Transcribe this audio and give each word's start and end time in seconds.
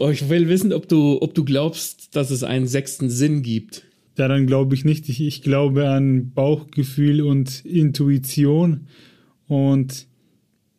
Oh, 0.00 0.10
ich 0.10 0.28
will 0.28 0.48
wissen, 0.48 0.72
ob 0.72 0.88
du, 0.88 1.20
ob 1.20 1.34
du 1.34 1.44
glaubst, 1.44 2.14
dass 2.14 2.30
es 2.30 2.44
einen 2.44 2.68
sechsten 2.68 3.10
Sinn 3.10 3.42
gibt. 3.42 3.84
Daran 4.14 4.46
glaube 4.46 4.74
ich 4.74 4.84
nicht. 4.84 5.08
Ich, 5.08 5.20
ich 5.20 5.42
glaube 5.42 5.88
an 5.88 6.30
Bauchgefühl 6.32 7.20
und 7.20 7.64
Intuition. 7.64 8.86
Und 9.48 10.06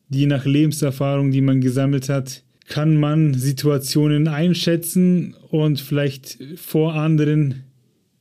je 0.10 0.26
nach 0.26 0.46
Lebenserfahrung, 0.46 1.32
die 1.32 1.42
man 1.42 1.60
gesammelt 1.60 2.08
hat, 2.08 2.44
kann 2.68 2.96
man 2.96 3.34
Situationen 3.34 4.28
einschätzen 4.28 5.36
und 5.50 5.82
vielleicht 5.82 6.38
vor 6.56 6.94
anderen 6.94 7.64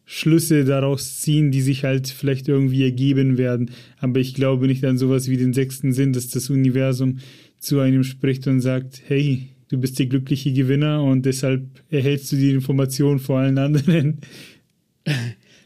Schlüsse 0.05 0.65
daraus 0.65 1.21
ziehen, 1.21 1.51
die 1.53 1.61
sich 1.61 1.85
halt 1.85 2.09
vielleicht 2.09 2.49
irgendwie 2.49 2.83
ergeben 2.83 3.39
werden. 3.39 3.71
Aber 3.99 4.19
ich 4.19 4.35
glaube 4.35 4.67
nicht 4.67 4.85
an 4.85 4.99
sowas 4.99 5.29
wie 5.29 5.37
den 5.37 5.53
sechsten 5.53 5.93
Sinn, 5.93 6.13
dass 6.13 6.29
das 6.29 6.49
Universum 6.49 7.19
zu 7.59 7.79
einem 7.79 8.05
spricht 8.05 8.47
und 8.47 8.61
sagt, 8.63 9.03
hey, 9.07 9.49
du 9.69 9.79
bist 9.79 9.99
der 9.99 10.07
glückliche 10.07 10.53
Gewinner 10.53 11.03
und 11.03 11.25
deshalb 11.25 11.67
erhältst 11.91 12.33
du 12.33 12.37
die 12.37 12.51
Information 12.51 13.19
vor 13.19 13.39
allen 13.39 13.59
anderen. 13.59 14.19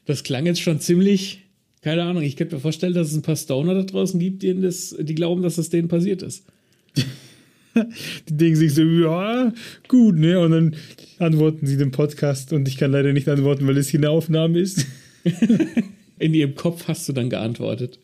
Das 0.04 0.24
klang 0.24 0.46
jetzt 0.46 0.60
schon 0.60 0.80
ziemlich, 0.80 1.44
keine 1.80 2.02
Ahnung, 2.02 2.24
ich 2.24 2.36
könnte 2.36 2.56
mir 2.56 2.60
vorstellen, 2.60 2.92
dass 2.92 3.08
es 3.08 3.14
ein 3.14 3.22
paar 3.22 3.36
Stoner 3.36 3.74
da 3.74 3.84
draußen 3.84 4.18
gibt, 4.18 4.42
die, 4.42 4.60
das, 4.60 4.96
die 4.98 5.14
glauben, 5.14 5.42
dass 5.42 5.56
das 5.56 5.68
denen 5.68 5.86
passiert 5.86 6.22
ist. 6.22 6.44
die 8.28 8.36
denken 8.36 8.56
sich 8.56 8.74
so, 8.74 8.82
ja, 8.82 9.52
gut, 9.86 10.16
ne? 10.16 10.40
Und 10.40 10.50
dann 10.50 10.76
antworten 11.18 11.66
sie 11.66 11.76
den 11.76 11.92
Podcast 11.92 12.52
und 12.52 12.66
ich 12.66 12.78
kann 12.78 12.90
leider 12.90 13.12
nicht 13.12 13.28
antworten, 13.28 13.66
weil 13.68 13.76
es 13.76 13.88
hier 13.88 14.00
eine 14.00 14.10
Aufnahme 14.10 14.58
ist. 14.58 14.86
In 16.18 16.34
ihrem 16.34 16.56
Kopf 16.56 16.88
hast 16.88 17.08
du 17.08 17.12
dann 17.12 17.30
geantwortet. 17.30 18.00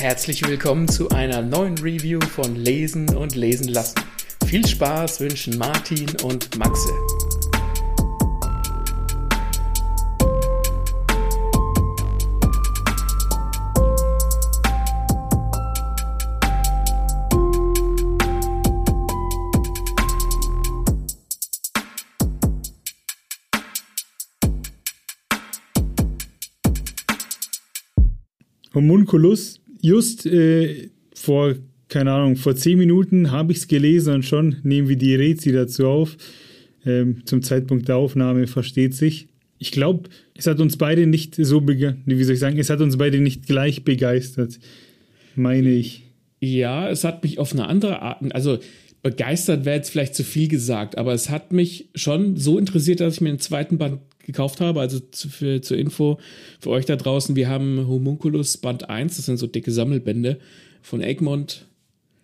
Herzlich 0.00 0.42
willkommen 0.48 0.88
zu 0.88 1.10
einer 1.10 1.42
neuen 1.42 1.76
Review 1.76 2.20
von 2.22 2.56
Lesen 2.56 3.14
und 3.14 3.36
Lesen 3.36 3.68
lassen. 3.68 4.00
Viel 4.46 4.66
Spaß 4.66 5.20
wünschen 5.20 5.58
Martin 5.58 6.08
und 6.24 6.58
Maxe. 6.58 6.88
Homunculus, 28.72 29.60
just 29.82 30.26
äh, 30.26 30.90
vor, 31.14 31.54
keine 31.88 32.12
Ahnung, 32.12 32.36
vor 32.36 32.56
zehn 32.56 32.78
Minuten 32.78 33.30
habe 33.30 33.52
ich 33.52 33.58
es 33.58 33.68
gelesen 33.68 34.14
und 34.14 34.24
schon 34.24 34.56
nehmen 34.62 34.88
wir 34.88 34.96
die 34.96 35.14
Rätsel 35.14 35.52
dazu 35.52 35.86
auf. 35.86 36.16
Ähm, 36.86 37.26
zum 37.26 37.42
Zeitpunkt 37.42 37.88
der 37.88 37.96
Aufnahme 37.96 38.46
versteht 38.46 38.94
sich. 38.94 39.28
Ich 39.58 39.72
glaube, 39.72 40.08
es 40.34 40.46
hat 40.46 40.60
uns 40.60 40.78
beide 40.78 41.06
nicht 41.06 41.36
so, 41.36 41.66
wie 41.66 42.24
soll 42.24 42.34
ich 42.34 42.40
sagen, 42.40 42.58
es 42.58 42.70
hat 42.70 42.80
uns 42.80 42.96
beide 42.96 43.20
nicht 43.20 43.46
gleich 43.46 43.84
begeistert, 43.84 44.58
meine 45.34 45.68
ich. 45.68 46.04
Ja, 46.40 46.88
es 46.88 47.04
hat 47.04 47.22
mich 47.22 47.38
auf 47.38 47.52
eine 47.52 47.68
andere 47.68 48.00
Art, 48.00 48.34
also 48.34 48.58
begeistert 49.02 49.64
wäre 49.64 49.76
jetzt 49.76 49.90
vielleicht 49.90 50.14
zu 50.14 50.24
viel 50.24 50.48
gesagt, 50.48 50.96
aber 50.96 51.12
es 51.12 51.28
hat 51.28 51.52
mich 51.52 51.90
schon 51.94 52.36
so 52.36 52.58
interessiert, 52.58 53.00
dass 53.00 53.14
ich 53.14 53.20
mir 53.20 53.30
den 53.30 53.38
zweiten 53.38 53.78
Band 53.78 54.00
gekauft 54.24 54.60
habe. 54.60 54.80
Also 54.80 55.00
zu, 55.00 55.28
für, 55.28 55.60
zur 55.62 55.78
Info 55.78 56.18
für 56.60 56.70
euch 56.70 56.86
da 56.86 56.96
draußen, 56.96 57.36
wir 57.36 57.48
haben 57.48 57.86
Homunculus 57.86 58.56
Band 58.58 58.88
1, 58.88 59.16
das 59.16 59.26
sind 59.26 59.38
so 59.38 59.46
dicke 59.46 59.72
Sammelbände 59.72 60.38
von 60.82 61.00
Egmont 61.00 61.66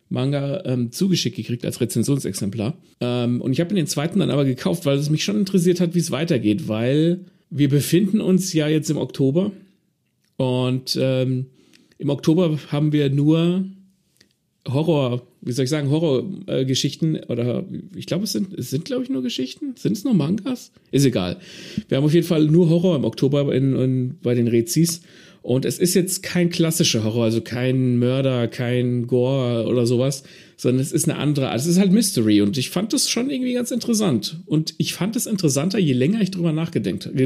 Manga 0.09 0.63
ähm, 0.65 0.93
zugeschickt 0.93 1.37
gekriegt 1.37 1.65
als 1.65 1.81
Rezensionsexemplar. 1.81 2.77
Ähm, 3.01 3.41
und 3.41 3.53
ich 3.53 3.61
habe 3.61 3.75
den 3.75 3.87
zweiten 3.87 4.21
dann 4.21 4.31
aber 4.31 4.45
gekauft, 4.45 4.87
weil 4.87 4.99
es 4.99 5.11
mich 5.11 5.25
schon 5.25 5.39
interessiert 5.39 5.81
hat, 5.81 5.95
wie 5.95 5.99
es 5.99 6.11
weitergeht, 6.11 6.69
weil 6.69 7.25
wir 7.51 7.69
befinden 7.69 8.21
uns 8.21 8.53
ja 8.53 8.69
jetzt 8.69 8.91
im 8.91 8.99
Oktober 8.99 9.51
und 10.37 10.99
ähm, 11.01 11.47
im 11.99 12.11
Oktober 12.11 12.59
haben 12.69 12.93
wir 12.93 13.11
nur 13.11 13.65
Horror, 14.67 15.27
wie 15.43 15.53
soll 15.53 15.65
ich 15.65 15.71
sagen, 15.71 15.91
Horrorgeschichten 15.91 17.17
äh, 17.17 17.27
oder 17.29 17.65
ich 17.95 18.07
glaube, 18.07 18.25
es 18.25 18.33
sind, 18.33 18.53
es 18.55 18.71
sind, 18.71 18.85
glaube 18.85 19.05
ich, 19.05 19.11
nur 19.11 19.23
Geschichten. 19.23 19.75
Sind 19.77 19.97
es 19.97 20.05
nur 20.05 20.15
Mangas? 20.15 20.73
Ist 20.91 21.05
egal. 21.05 21.39
Wir 21.89 21.99
haben 21.99 22.05
auf 22.05 22.15
jeden 22.15 22.27
Fall 22.27 22.47
nur 22.47 22.69
Horror 22.69 22.97
im 22.97 23.05
Oktober 23.05 23.55
in, 23.55 23.77
in, 23.77 24.19
bei 24.23 24.35
den 24.35 24.49
Rezis. 24.49 25.03
Und 25.43 25.65
es 25.65 25.79
ist 25.79 25.95
jetzt 25.95 26.25
kein 26.25 26.51
klassischer 26.51 27.05
Horror, 27.05 27.23
also 27.23 27.41
kein 27.41 28.01
Mörder, 28.01 28.49
kein 28.49 29.07
Gore 29.07 29.67
oder 29.69 29.87
sowas, 29.87 30.25
sondern 30.57 30.83
es 30.83 30.91
ist 30.91 31.09
eine 31.09 31.19
andere, 31.21 31.51
also 31.51 31.71
es 31.71 31.77
ist 31.77 31.81
halt 31.81 31.93
Mystery 31.93 32.41
und 32.41 32.59
ich 32.59 32.71
fand 32.71 32.93
das 32.93 33.09
schon 33.09 33.31
irgendwie 33.31 33.53
ganz 33.53 33.71
interessant. 33.71 34.41
Und 34.47 34.75
ich 34.79 34.95
fand 34.95 35.15
es 35.15 35.27
interessanter, 35.27 35.79
je 35.79 35.93
länger 35.93 36.21
ich 36.21 36.33
drüber 36.33 36.53
nachgedenkt 36.53 37.07
habe. 37.07 37.17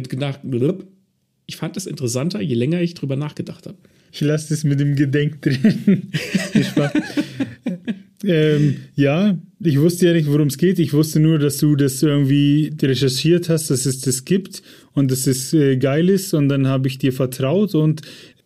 Ich 1.50 1.56
fand 1.56 1.76
es 1.76 1.86
interessanter, 1.86 2.40
je 2.40 2.54
länger 2.54 2.80
ich 2.80 2.94
drüber 2.94 3.16
nachgedacht 3.16 3.66
habe. 3.66 3.76
Ich 4.12 4.20
lasse 4.20 4.54
es 4.54 4.62
mit 4.62 4.78
dem 4.78 4.94
Gedenk 4.94 5.42
drin. 5.42 6.12
ähm, 8.24 8.76
ja, 8.94 9.36
ich 9.58 9.80
wusste 9.80 10.06
ja 10.06 10.12
nicht, 10.12 10.28
worum 10.28 10.46
es 10.46 10.58
geht. 10.58 10.78
Ich 10.78 10.92
wusste 10.92 11.18
nur, 11.18 11.40
dass 11.40 11.58
du 11.58 11.74
das 11.74 12.04
irgendwie 12.04 12.72
recherchiert 12.80 13.48
hast, 13.48 13.68
dass 13.68 13.84
es 13.84 14.00
das 14.00 14.24
gibt 14.24 14.62
und 14.92 15.10
dass 15.10 15.26
es 15.26 15.52
äh, 15.52 15.76
geil 15.76 16.08
ist. 16.08 16.34
Und 16.34 16.48
dann 16.48 16.68
habe 16.68 16.86
ich 16.86 16.98
dir 16.98 17.12
vertraut 17.12 17.74
und 17.74 18.02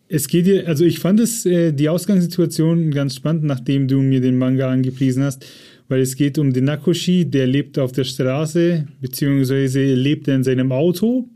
es 0.07 0.27
geht 0.27 0.47
dir, 0.47 0.67
also 0.67 0.83
ich 0.83 0.97
fand 0.97 1.19
es, 1.19 1.45
äh, 1.45 1.71
die 1.71 1.87
Ausgangssituation 1.87 2.89
ganz 2.89 3.17
spannend, 3.17 3.43
nachdem 3.43 3.87
du 3.87 4.01
mir 4.01 4.19
den 4.19 4.39
Manga 4.39 4.71
angepriesen 4.71 5.21
hast, 5.21 5.45
weil 5.89 6.01
es 6.01 6.15
geht 6.15 6.39
um 6.39 6.53
den 6.53 6.63
Nakoshi, 6.63 7.25
der 7.25 7.45
lebt 7.45 7.77
auf 7.77 7.91
der 7.91 8.03
Straße, 8.03 8.87
beziehungsweise 8.99 9.93
lebt 9.93 10.27
er 10.27 10.37
in 10.37 10.43
seinem 10.43 10.71
Auto. 10.71 11.29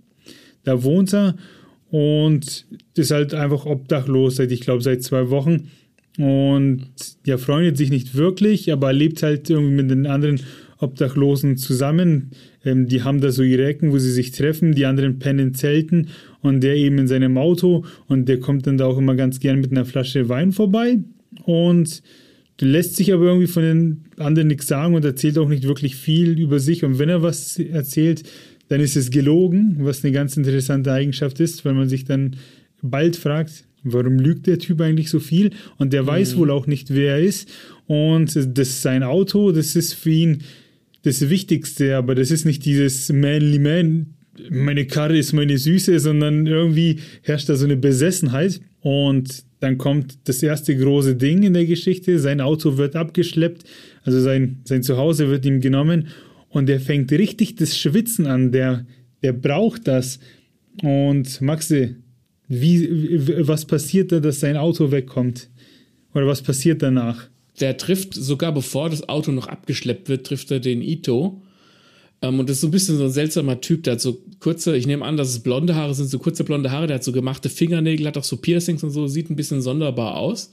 Da 0.63 0.81
wohnt 0.83 1.13
er 1.13 1.35
und 1.91 2.65
ist 2.95 3.11
halt 3.11 3.33
einfach 3.33 3.65
obdachlos 3.65 4.35
seit, 4.35 4.51
ich 4.51 4.61
glaube, 4.61 4.81
seit 4.81 5.03
zwei 5.03 5.29
Wochen. 5.29 5.69
Und 6.17 6.87
ja, 7.25 7.37
freundet 7.37 7.77
sich 7.77 7.89
nicht 7.89 8.15
wirklich, 8.15 8.71
aber 8.71 8.91
lebt 8.91 9.23
halt 9.23 9.49
irgendwie 9.49 9.75
mit 9.75 9.89
den 9.89 10.05
anderen 10.05 10.41
Obdachlosen 10.79 11.57
zusammen. 11.57 12.31
Ähm, 12.63 12.87
die 12.87 13.03
haben 13.03 13.21
da 13.21 13.31
so 13.31 13.43
ihre 13.43 13.65
Ecken, 13.65 13.91
wo 13.91 13.97
sie 13.97 14.11
sich 14.11 14.31
treffen, 14.31 14.73
die 14.73 14.85
anderen 14.85 15.19
pennen 15.19 15.49
in 15.49 15.53
Zelten 15.53 16.09
und 16.41 16.61
der 16.61 16.75
eben 16.75 16.97
in 16.97 17.07
seinem 17.07 17.37
Auto 17.37 17.85
und 18.07 18.27
der 18.27 18.39
kommt 18.39 18.67
dann 18.67 18.77
da 18.77 18.85
auch 18.85 18.97
immer 18.97 19.15
ganz 19.15 19.39
gern 19.39 19.61
mit 19.61 19.71
einer 19.71 19.85
Flasche 19.85 20.29
Wein 20.29 20.51
vorbei 20.51 20.99
und 21.43 22.01
lässt 22.61 22.97
sich 22.97 23.13
aber 23.13 23.25
irgendwie 23.25 23.47
von 23.47 23.63
den 23.63 24.03
anderen 24.17 24.49
nichts 24.49 24.67
sagen 24.67 24.93
und 24.93 25.05
erzählt 25.05 25.37
auch 25.37 25.47
nicht 25.47 25.63
wirklich 25.63 25.95
viel 25.95 26.37
über 26.37 26.59
sich 26.59 26.83
und 26.83 26.99
wenn 26.99 27.09
er 27.09 27.23
was 27.23 27.57
erzählt, 27.57 28.23
dann 28.69 28.81
ist 28.81 28.95
es 28.95 29.11
gelogen, 29.11 29.77
was 29.79 30.03
eine 30.03 30.13
ganz 30.13 30.37
interessante 30.37 30.91
Eigenschaft 30.91 31.39
ist, 31.39 31.65
weil 31.65 31.73
man 31.73 31.89
sich 31.89 32.05
dann 32.05 32.37
bald 32.81 33.15
fragt, 33.15 33.65
warum 33.83 34.19
lügt 34.19 34.47
der 34.47 34.59
Typ 34.59 34.79
eigentlich 34.81 35.09
so 35.09 35.19
viel? 35.19 35.51
Und 35.77 35.91
der 35.91 36.03
mhm. 36.03 36.07
weiß 36.07 36.37
wohl 36.37 36.51
auch 36.51 36.67
nicht, 36.67 36.93
wer 36.93 37.15
er 37.15 37.21
ist. 37.21 37.49
Und 37.87 38.37
das 38.57 38.81
sein 38.81 39.03
Auto, 39.03 39.51
das 39.51 39.75
ist 39.75 39.93
für 39.93 40.11
ihn 40.11 40.43
das 41.01 41.29
Wichtigste, 41.29 41.95
aber 41.95 42.13
das 42.13 42.29
ist 42.29 42.45
nicht 42.45 42.65
dieses 42.65 43.11
Manly 43.11 43.59
Man, 43.59 44.13
meine 44.49 44.85
Karre 44.85 45.17
ist 45.17 45.33
meine 45.33 45.57
Süße, 45.57 45.99
sondern 45.99 46.45
irgendwie 46.45 46.99
herrscht 47.23 47.49
da 47.49 47.55
so 47.55 47.65
eine 47.65 47.75
Besessenheit. 47.75 48.61
Und 48.81 49.43
dann 49.59 49.77
kommt 49.77 50.19
das 50.25 50.41
erste 50.41 50.77
große 50.77 51.15
Ding 51.15 51.43
in 51.43 51.53
der 51.53 51.65
Geschichte. 51.65 52.19
Sein 52.19 52.39
Auto 52.39 52.77
wird 52.77 52.95
abgeschleppt, 52.95 53.63
also 54.03 54.21
sein, 54.21 54.59
sein 54.63 54.83
Zuhause 54.83 55.29
wird 55.29 55.45
ihm 55.45 55.59
genommen 55.59 56.07
und 56.49 56.67
der 56.67 56.79
fängt 56.79 57.11
richtig 57.11 57.55
das 57.55 57.77
Schwitzen 57.77 58.25
an, 58.25 58.51
der, 58.51 58.85
der 59.23 59.33
braucht 59.33 59.87
das. 59.87 60.19
Und 60.81 61.41
Maxi, 61.41 61.95
wie, 62.47 63.47
was 63.47 63.65
passiert 63.65 64.11
da, 64.11 64.19
dass 64.19 64.39
sein 64.39 64.57
Auto 64.57 64.91
wegkommt? 64.91 65.49
Oder 66.13 66.25
was 66.27 66.41
passiert 66.41 66.81
danach? 66.81 67.29
Der 67.59 67.77
trifft 67.77 68.13
sogar 68.15 68.53
bevor 68.53 68.89
das 68.89 69.07
Auto 69.07 69.31
noch 69.31 69.47
abgeschleppt 69.47 70.09
wird, 70.09 70.25
trifft 70.25 70.49
er 70.49 70.59
den 70.59 70.81
Ito. 70.81 71.41
Ähm, 72.21 72.39
und 72.39 72.49
das 72.49 72.57
ist 72.57 72.61
so 72.61 72.67
ein 72.67 72.71
bisschen 72.71 72.97
so 72.97 73.05
ein 73.05 73.11
seltsamer 73.11 73.61
Typ, 73.61 73.83
der 73.83 73.93
hat 73.93 74.01
so 74.01 74.21
kurze, 74.39 74.75
ich 74.75 74.87
nehme 74.87 75.05
an, 75.05 75.17
dass 75.17 75.29
es 75.29 75.39
blonde 75.39 75.75
Haare 75.75 75.93
sind, 75.93 76.09
so 76.09 76.17
kurze 76.17 76.43
blonde 76.43 76.71
Haare, 76.71 76.87
der 76.87 76.95
hat 76.95 77.03
so 77.03 77.11
gemachte 77.11 77.49
Fingernägel, 77.49 78.07
hat 78.07 78.17
auch 78.17 78.23
so 78.23 78.37
Piercings 78.37 78.83
und 78.83 78.89
so, 78.89 79.07
sieht 79.07 79.29
ein 79.29 79.35
bisschen 79.35 79.61
sonderbar 79.61 80.17
aus. 80.17 80.51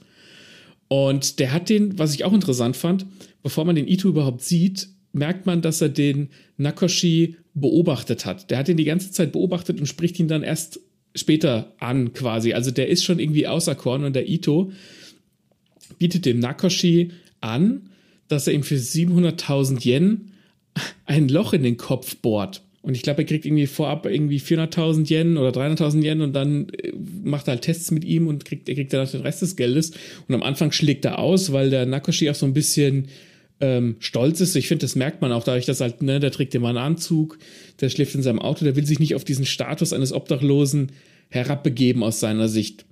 Und 0.89 1.39
der 1.39 1.51
hat 1.51 1.69
den, 1.69 1.97
was 1.97 2.13
ich 2.13 2.23
auch 2.23 2.33
interessant 2.33 2.77
fand, 2.77 3.05
bevor 3.43 3.65
man 3.65 3.75
den 3.75 3.87
Ito 3.87 4.07
überhaupt 4.07 4.41
sieht, 4.41 4.89
merkt 5.17 5.45
man, 5.45 5.61
dass 5.61 5.81
er 5.81 5.89
den 5.89 6.29
Nakoshi 6.57 7.35
beobachtet 7.53 8.25
hat. 8.25 8.49
Der 8.51 8.59
hat 8.59 8.69
ihn 8.69 8.77
die 8.77 8.85
ganze 8.85 9.11
Zeit 9.11 9.31
beobachtet 9.31 9.79
und 9.79 9.87
spricht 9.87 10.19
ihn 10.19 10.27
dann 10.27 10.43
erst 10.43 10.79
später 11.15 11.73
an, 11.79 12.13
quasi. 12.13 12.53
Also 12.53 12.71
der 12.71 12.89
ist 12.89 13.03
schon 13.03 13.19
irgendwie 13.19 13.47
außer 13.47 13.75
Korn 13.75 14.03
und 14.03 14.15
der 14.15 14.29
Ito 14.29 14.71
bietet 15.97 16.25
dem 16.25 16.39
Nakoshi 16.39 17.11
an, 17.41 17.89
dass 18.27 18.47
er 18.47 18.53
ihm 18.53 18.63
für 18.63 18.75
700.000 18.75 19.85
Yen 19.85 20.31
ein 21.05 21.27
Loch 21.29 21.53
in 21.53 21.63
den 21.63 21.77
Kopf 21.77 22.17
bohrt. 22.17 22.61
Und 22.81 22.95
ich 22.95 23.01
glaube, 23.01 23.23
er 23.23 23.25
kriegt 23.25 23.45
irgendwie 23.45 23.67
vorab 23.67 24.05
irgendwie 24.05 24.39
400.000 24.39 25.11
Yen 25.11 25.37
oder 25.37 25.49
300.000 25.49 26.03
Yen 26.03 26.21
und 26.21 26.33
dann 26.33 26.69
äh, 26.69 26.93
macht 27.23 27.47
er 27.47 27.55
halt 27.55 27.63
Tests 27.63 27.91
mit 27.91 28.05
ihm 28.05 28.27
und 28.27 28.45
kriegt, 28.45 28.69
er 28.69 28.75
kriegt 28.75 28.93
dann 28.93 29.05
den 29.05 29.21
Rest 29.21 29.41
des 29.41 29.55
Geldes. 29.55 29.91
Und 30.27 30.35
am 30.35 30.43
Anfang 30.43 30.71
schlägt 30.71 31.03
er 31.03 31.19
aus, 31.19 31.51
weil 31.51 31.69
der 31.69 31.85
Nakoshi 31.85 32.29
auch 32.29 32.35
so 32.35 32.45
ein 32.45 32.53
bisschen 32.53 33.09
ähm, 33.59 33.95
stolz 33.99 34.39
ist. 34.41 34.55
Ich 34.55 34.67
finde, 34.67 34.83
das 34.83 34.95
merkt 34.95 35.21
man 35.21 35.31
auch 35.31 35.43
dadurch, 35.43 35.65
dass 35.65 35.81
halt, 35.81 36.01
ne, 36.01 36.19
der 36.19 36.31
trägt 36.31 36.53
immer 36.55 36.69
einen 36.69 36.77
Anzug, 36.77 37.39
der 37.81 37.89
schläft 37.89 38.15
in 38.15 38.21
seinem 38.21 38.39
Auto, 38.39 38.63
der 38.63 38.75
will 38.75 38.85
sich 38.85 38.99
nicht 38.99 39.15
auf 39.15 39.23
diesen 39.23 39.45
Status 39.45 39.93
eines 39.93 40.13
Obdachlosen 40.13 40.91
herabbegeben 41.29 42.03
aus 42.03 42.19
seiner 42.19 42.47
Sicht. 42.49 42.85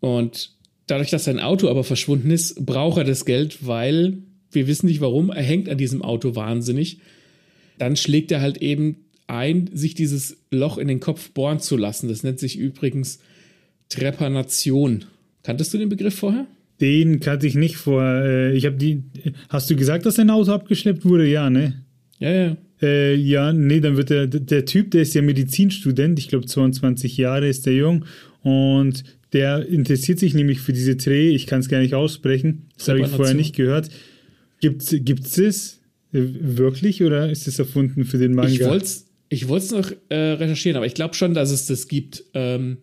Und 0.00 0.52
dadurch, 0.86 1.10
dass 1.10 1.24
sein 1.24 1.40
Auto 1.40 1.68
aber 1.68 1.84
verschwunden 1.84 2.30
ist, 2.30 2.64
braucht 2.64 2.98
er 2.98 3.04
das 3.04 3.24
Geld, 3.24 3.66
weil 3.66 4.18
wir 4.50 4.66
wissen 4.66 4.86
nicht 4.86 5.00
warum, 5.00 5.30
er 5.30 5.42
hängt 5.42 5.68
an 5.68 5.78
diesem 5.78 6.02
Auto 6.02 6.34
wahnsinnig. 6.34 6.98
Dann 7.78 7.96
schlägt 7.96 8.32
er 8.32 8.40
halt 8.40 8.58
eben 8.58 9.04
ein, 9.26 9.68
sich 9.72 9.94
dieses 9.94 10.38
Loch 10.50 10.78
in 10.78 10.88
den 10.88 11.00
Kopf 11.00 11.30
bohren 11.30 11.60
zu 11.60 11.76
lassen. 11.76 12.08
Das 12.08 12.22
nennt 12.22 12.38
sich 12.38 12.56
übrigens 12.56 13.18
Trepanation. 13.88 15.04
Kanntest 15.42 15.74
du 15.74 15.78
den 15.78 15.88
Begriff 15.88 16.14
vorher? 16.14 16.46
Den 16.80 17.20
kannte 17.20 17.46
ich 17.46 17.54
nicht 17.54 17.76
vor. 17.76 18.02
Äh, 18.02 18.56
ich 18.56 18.66
habe 18.66 18.76
die. 18.76 19.02
Hast 19.48 19.70
du 19.70 19.76
gesagt, 19.76 20.06
dass 20.06 20.16
dein 20.16 20.30
Auto 20.30 20.52
abgeschleppt 20.52 21.04
wurde? 21.04 21.26
Ja, 21.26 21.48
ne? 21.50 21.84
Ja, 22.18 22.32
ja. 22.32 22.56
Äh, 22.82 23.14
ja, 23.14 23.52
nee, 23.52 23.80
dann 23.80 23.96
wird 23.96 24.10
der, 24.10 24.26
der 24.26 24.64
Typ, 24.66 24.90
der 24.90 25.02
ist 25.02 25.14
ja 25.14 25.22
Medizinstudent, 25.22 26.18
ich 26.18 26.28
glaube 26.28 26.44
22 26.44 27.16
Jahre 27.16 27.48
ist 27.48 27.64
der 27.64 27.72
jung 27.72 28.04
und 28.42 29.02
der 29.32 29.66
interessiert 29.66 30.18
sich 30.18 30.34
nämlich 30.34 30.60
für 30.60 30.74
diese 30.74 30.96
Dreh, 30.96 31.30
ich 31.30 31.46
kann 31.46 31.60
es 31.60 31.68
gar 31.68 31.80
nicht 31.80 31.94
aussprechen, 31.94 32.68
das 32.76 32.88
habe 32.88 33.00
ich 33.00 33.06
vorher 33.06 33.34
nicht 33.34 33.56
gehört. 33.56 33.88
Gibt 34.60 34.82
es 34.82 35.38
es 35.38 35.80
äh, 36.12 36.20
wirklich 36.40 37.02
oder 37.02 37.30
ist 37.30 37.48
es 37.48 37.58
erfunden 37.58 38.04
für 38.04 38.18
den 38.18 38.34
Manga? 38.34 38.50
Ich 38.50 38.64
wollte 38.64 38.84
es 38.84 39.06
ich 39.28 39.48
noch 39.48 39.90
äh, 40.08 40.14
recherchieren, 40.14 40.76
aber 40.76 40.86
ich 40.86 40.94
glaube 40.94 41.14
schon, 41.14 41.34
dass 41.34 41.50
es 41.50 41.66
das 41.66 41.88
gibt. 41.88 42.24
Ähm, 42.34 42.78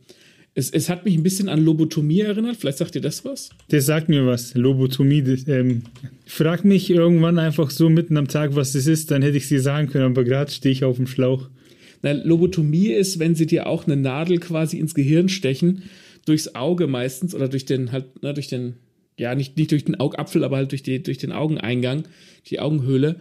es, 0.56 0.70
es 0.70 0.90
hat 0.90 1.04
mich 1.06 1.16
ein 1.16 1.24
bisschen 1.24 1.50
an 1.50 1.64
Lobotomie 1.64 2.22
erinnert. 2.22 2.58
Vielleicht 2.58 2.78
sagt 2.78 2.96
ihr 2.96 3.02
das 3.02 3.26
was? 3.26 3.50
Das 3.70 3.86
sagt 3.86 4.10
mir 4.10 4.26
was. 4.26 4.54
Lobotomie. 4.54 5.24
Das, 5.24 5.48
ähm, 5.48 5.84
frag 6.26 6.64
mich 6.64 6.90
irgendwann 6.90 7.40
einfach 7.40 7.72
so 7.72 7.90
mitten 7.90 8.18
am 8.18 8.28
Tag, 8.28 8.56
was 8.56 8.74
das 8.74 8.86
ist, 8.86 9.10
dann 9.12 9.24
hätte 9.24 9.38
ich 9.38 9.48
sie 9.48 9.60
sagen 9.60 9.90
können, 9.90 10.06
aber 10.06 10.24
gerade 10.24 10.52
stehe 10.52 10.72
ich 10.72 10.84
auf 10.84 10.98
dem 10.98 11.08
Schlauch. 11.08 11.50
Na, 12.04 12.12
Lobotomie 12.12 12.92
ist, 12.92 13.18
wenn 13.18 13.34
sie 13.34 13.48
dir 13.48 13.68
auch 13.68 13.86
eine 13.86 13.96
Nadel 13.96 14.40
quasi 14.40 14.78
ins 14.78 14.94
Gehirn 14.94 15.30
stechen, 15.30 15.84
durchs 16.26 16.54
Auge 16.54 16.88
meistens 16.88 17.34
oder 17.34 17.48
durch 17.48 17.66
den, 17.66 17.92
halt, 17.92 18.06
na, 18.22 18.34
durch 18.34 18.48
den, 18.48 18.76
ja, 19.18 19.34
nicht, 19.34 19.58
nicht 19.58 19.72
durch 19.72 19.86
den 19.86 20.00
Augapfel, 20.00 20.44
aber 20.44 20.58
halt 20.58 20.72
durch, 20.72 20.84
die, 20.84 21.02
durch 21.02 21.18
den 21.18 21.32
Augeneingang, 21.32 22.04
die 22.48 22.60
Augenhöhle, 22.60 23.18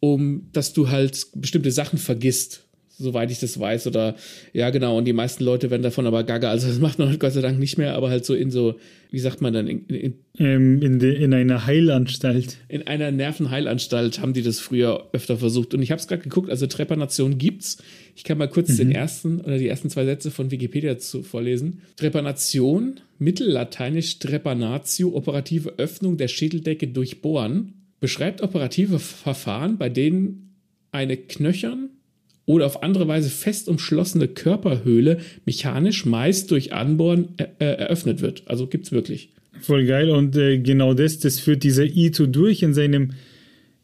um 0.00 0.48
dass 0.52 0.72
du 0.72 0.88
halt 0.88 1.26
bestimmte 1.36 1.70
Sachen 1.70 1.98
vergisst 1.98 2.64
soweit 2.98 3.30
ich 3.30 3.40
das 3.40 3.58
weiß. 3.58 3.86
Oder 3.86 4.14
ja, 4.52 4.70
genau, 4.70 4.98
und 4.98 5.04
die 5.04 5.12
meisten 5.12 5.44
Leute 5.44 5.70
werden 5.70 5.82
davon 5.82 6.06
aber 6.06 6.24
gaga. 6.24 6.50
Also 6.50 6.68
das 6.68 6.78
macht 6.78 6.98
man 6.98 7.08
halt 7.08 7.20
Gott 7.20 7.32
sei 7.32 7.40
Dank 7.40 7.58
nicht 7.58 7.78
mehr, 7.78 7.94
aber 7.94 8.10
halt 8.10 8.24
so 8.24 8.34
in 8.34 8.50
so, 8.50 8.76
wie 9.10 9.18
sagt 9.18 9.40
man 9.40 9.52
dann, 9.52 9.66
in, 9.66 9.86
in, 9.86 10.14
ähm, 10.38 10.82
in, 10.82 10.98
de, 10.98 11.14
in 11.14 11.34
einer 11.34 11.66
Heilanstalt. 11.66 12.56
In 12.68 12.86
einer 12.86 13.10
Nervenheilanstalt 13.10 14.20
haben 14.20 14.32
die 14.32 14.42
das 14.42 14.60
früher 14.60 15.08
öfter 15.12 15.36
versucht. 15.36 15.74
Und 15.74 15.82
ich 15.82 15.90
habe 15.90 16.00
es 16.00 16.06
gerade 16.06 16.22
geguckt, 16.22 16.50
also 16.50 16.66
Trepanation 16.66 17.38
gibt's. 17.38 17.78
Ich 18.14 18.24
kann 18.24 18.38
mal 18.38 18.48
kurz 18.48 18.70
mhm. 18.70 18.76
den 18.76 18.92
ersten 18.92 19.40
oder 19.40 19.58
die 19.58 19.68
ersten 19.68 19.90
zwei 19.90 20.04
Sätze 20.04 20.30
von 20.30 20.50
Wikipedia 20.50 20.98
zu, 20.98 21.22
vorlesen. 21.22 21.82
Trepanation, 21.96 23.00
mittellateinisch 23.18 24.18
Trepanatio, 24.18 25.14
operative 25.14 25.74
Öffnung 25.78 26.16
der 26.16 26.28
Schädeldecke 26.28 26.88
durch 26.88 27.22
Bohren, 27.22 27.74
beschreibt 28.00 28.42
operative 28.42 28.98
Verfahren, 28.98 29.78
bei 29.78 29.88
denen 29.88 30.56
eine 30.90 31.16
knöchern 31.16 31.90
oder 32.46 32.66
auf 32.66 32.82
andere 32.82 33.06
Weise 33.08 33.30
fest 33.30 33.68
umschlossene 33.68 34.28
Körperhöhle 34.28 35.18
mechanisch 35.46 36.04
meist 36.04 36.50
durch 36.50 36.72
Anbohren 36.72 37.28
äh, 37.36 37.44
äh 37.58 37.64
eröffnet 37.76 38.20
wird. 38.20 38.42
Also 38.46 38.66
gibt 38.66 38.86
es 38.86 38.92
wirklich. 38.92 39.30
Voll 39.60 39.86
geil 39.86 40.10
und 40.10 40.36
äh, 40.36 40.58
genau 40.58 40.94
das, 40.94 41.18
das 41.18 41.38
führt 41.38 41.62
dieser 41.62 41.84
Ito 41.84 42.26
durch 42.26 42.62
in 42.62 42.74
seinem 42.74 43.10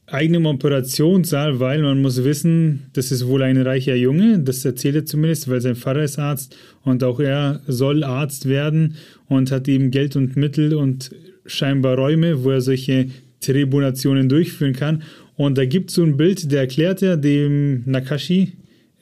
eigenen 0.07 0.47
Operationssaal, 0.47 1.61
weil 1.61 1.83
man 1.83 2.01
muss 2.01 2.25
wissen, 2.25 2.87
das 2.95 3.13
ist 3.13 3.27
wohl 3.27 3.43
ein 3.43 3.61
reicher 3.61 3.95
Junge, 3.95 4.39
das 4.41 4.65
erzählt 4.65 4.97
er 4.97 5.05
zumindest, 5.07 5.49
weil 5.49 5.61
sein 5.61 5.77
Vater 5.77 6.03
ist 6.03 6.19
Arzt 6.19 6.57
und 6.83 7.05
auch 7.05 7.21
er 7.21 7.61
soll 7.67 8.05
Arzt 8.05 8.49
werden 8.49 8.97
und 9.29 9.51
hat 9.51 9.69
eben 9.69 9.91
Geld 9.91 10.17
und 10.17 10.37
Mittel 10.37 10.75
und 10.75 11.11
scheinbar 11.47 11.97
Räume, 11.97 12.43
wo 12.45 12.51
er 12.51 12.61
solche 12.61 13.09
Tribulationen 13.40 14.29
durchführen 14.29 14.73
kann 14.73 15.02
und 15.38 15.56
da 15.56 15.64
gibt 15.64 15.90
es 15.90 15.96
so 15.96 16.02
ein 16.02 16.17
Bild, 16.17 16.50
der 16.50 16.62
erklärt 16.62 17.00
ja 17.00 17.14
dem 17.14 17.85
Nakashi, 17.87 18.55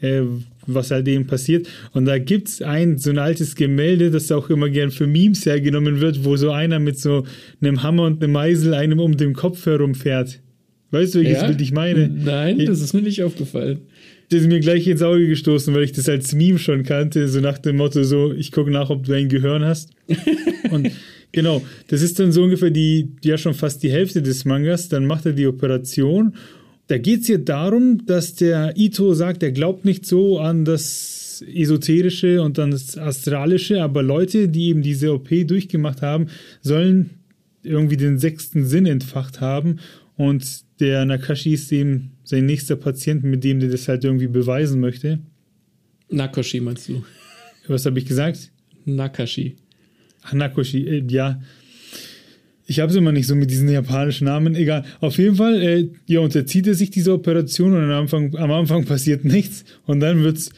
äh, 0.03 0.21
was 0.67 0.91
halt 0.91 1.09
eben 1.09 1.27
passiert. 1.27 1.67
Und 1.93 2.05
da 2.05 2.19
gibt 2.19 2.49
es 2.49 2.61
ein 2.61 2.99
so 2.99 3.09
ein 3.09 3.19
altes 3.19 3.57
Gemälde, 3.57 4.11
das 4.11 4.31
auch 4.31 4.51
immer 4.51 4.69
gern 4.69 4.91
für 4.91 5.07
Memes 5.07 5.47
hergenommen 5.47 6.03
wird, 6.03 6.27
wo 6.27 6.37
so 6.37 6.51
einer 6.51 6.79
mit 6.79 6.99
so 6.99 7.25
einem 7.63 7.83
Hammer 7.83 8.03
und 8.05 8.23
einem 8.23 8.35
Meisel 8.35 8.75
einem 8.75 9.01
um 9.01 9.17
den 9.17 9.33
Kopf 9.33 9.65
herumfährt. 9.65 10.41
Weißt 10.91 11.15
du, 11.15 11.21
welches 11.21 11.41
ja? 11.41 11.47
Bild 11.47 11.61
ich 11.63 11.73
meine? 11.73 12.07
Nein, 12.09 12.65
das 12.67 12.83
ist 12.83 12.93
mir 12.93 13.01
nicht 13.01 13.23
aufgefallen. 13.23 13.81
Das 14.29 14.43
ist 14.43 14.49
mir 14.49 14.61
gleich 14.61 14.87
ins 14.87 15.03
Auge 15.03 15.29
gestoßen, 15.29 15.73
weil 15.75 15.85
ich 15.85 15.93
das 15.93 16.07
als 16.07 16.35
Meme 16.35 16.59
schon 16.59 16.83
kannte, 16.83 17.29
so 17.29 17.41
nach 17.41 17.57
dem 17.57 17.77
Motto 17.77 18.03
so, 18.03 18.33
ich 18.33 18.53
gucke 18.53 18.71
nach, 18.71 18.91
ob 18.91 19.07
du 19.07 19.15
ein 19.15 19.31
Gehirn 19.31 19.65
hast. 19.65 19.91
und 20.71 20.91
Genau, 21.37 21.63
das 21.89 22.01
ist 22.01 22.19
dann 22.19 22.33
so 22.33 22.45
ungefähr 22.45 22.71
die, 22.71 23.11
ja 23.23 23.37
schon 23.37 23.53
fast 23.53 23.83
die 23.83 23.91
Hälfte 23.91 24.23
des 24.23 24.47
Mangas. 24.47 24.89
Dann 24.89 25.05
macht 25.05 25.27
er 25.27 25.35
die 25.35 25.47
Operation. 25.47 26.35
Da 26.87 26.97
geht 26.97 27.21
es 27.21 27.27
hier 27.27 27.37
darum, 27.37 28.07
dass 28.07 28.37
der 28.37 28.73
Ito 28.75 29.13
sagt, 29.13 29.43
er 29.43 29.53
glaubt 29.53 29.85
nicht 29.85 30.07
so 30.07 30.39
an 30.39 30.65
das 30.65 31.45
Esoterische 31.47 32.41
und 32.41 32.59
an 32.59 32.71
das 32.71 32.97
Astralische, 32.97 33.83
aber 33.83 34.03
Leute, 34.03 34.49
die 34.49 34.69
eben 34.69 34.81
diese 34.81 35.13
OP 35.13 35.29
durchgemacht 35.47 36.01
haben, 36.01 36.29
sollen 36.63 37.11
irgendwie 37.63 37.99
den 37.99 38.19
sechsten 38.19 38.65
Sinn 38.65 38.87
entfacht 38.87 39.43
haben. 39.43 39.81
Und 40.17 40.65
der 40.81 41.05
Nakashi 41.05 41.53
ist 41.53 41.71
eben 41.71 42.13
sein 42.25 42.47
nächster 42.47 42.77
Patient, 42.77 43.25
mit 43.25 43.45
dem 43.45 43.61
der 43.61 43.69
das 43.69 43.89
halt 43.89 44.05
irgendwie 44.05 44.29
beweisen 44.29 44.81
möchte. 44.81 45.19
Nakashi 46.09 46.61
meinst 46.61 46.89
du? 46.89 47.05
Was 47.69 47.85
habe 47.85 47.99
ich 47.99 48.07
gesagt? 48.07 48.51
Nakashi. 48.87 49.57
Hanakoshi, 50.27 50.87
äh, 50.87 51.05
ja. 51.09 51.41
Ich 52.69 52.81
habe 52.81 52.91
es 52.91 52.97
immer 52.97 53.13
nicht 53.13 53.29
so 53.29 53.37
mit 53.37 53.51
diesen 53.51 53.69
japanischen 53.69 54.25
Namen. 54.25 54.57
Egal. 54.57 54.85
Auf 55.01 55.19
jeden 55.19 55.37
Fall, 55.37 55.63
äh, 55.63 55.89
ja, 56.07 56.21
unterzieht 56.21 56.67
er 56.67 56.75
sich 56.75 56.91
diese 56.91 57.13
Operation 57.13 57.75
und 57.75 57.85
am 57.85 57.91
Anfang, 57.91 58.37
am 58.37 58.51
Anfang 58.51 58.85
passiert 58.85 59.25
nichts 59.25 59.65
und 59.87 60.01
dann 60.01 60.25
wird 60.25 60.39
es 60.39 60.51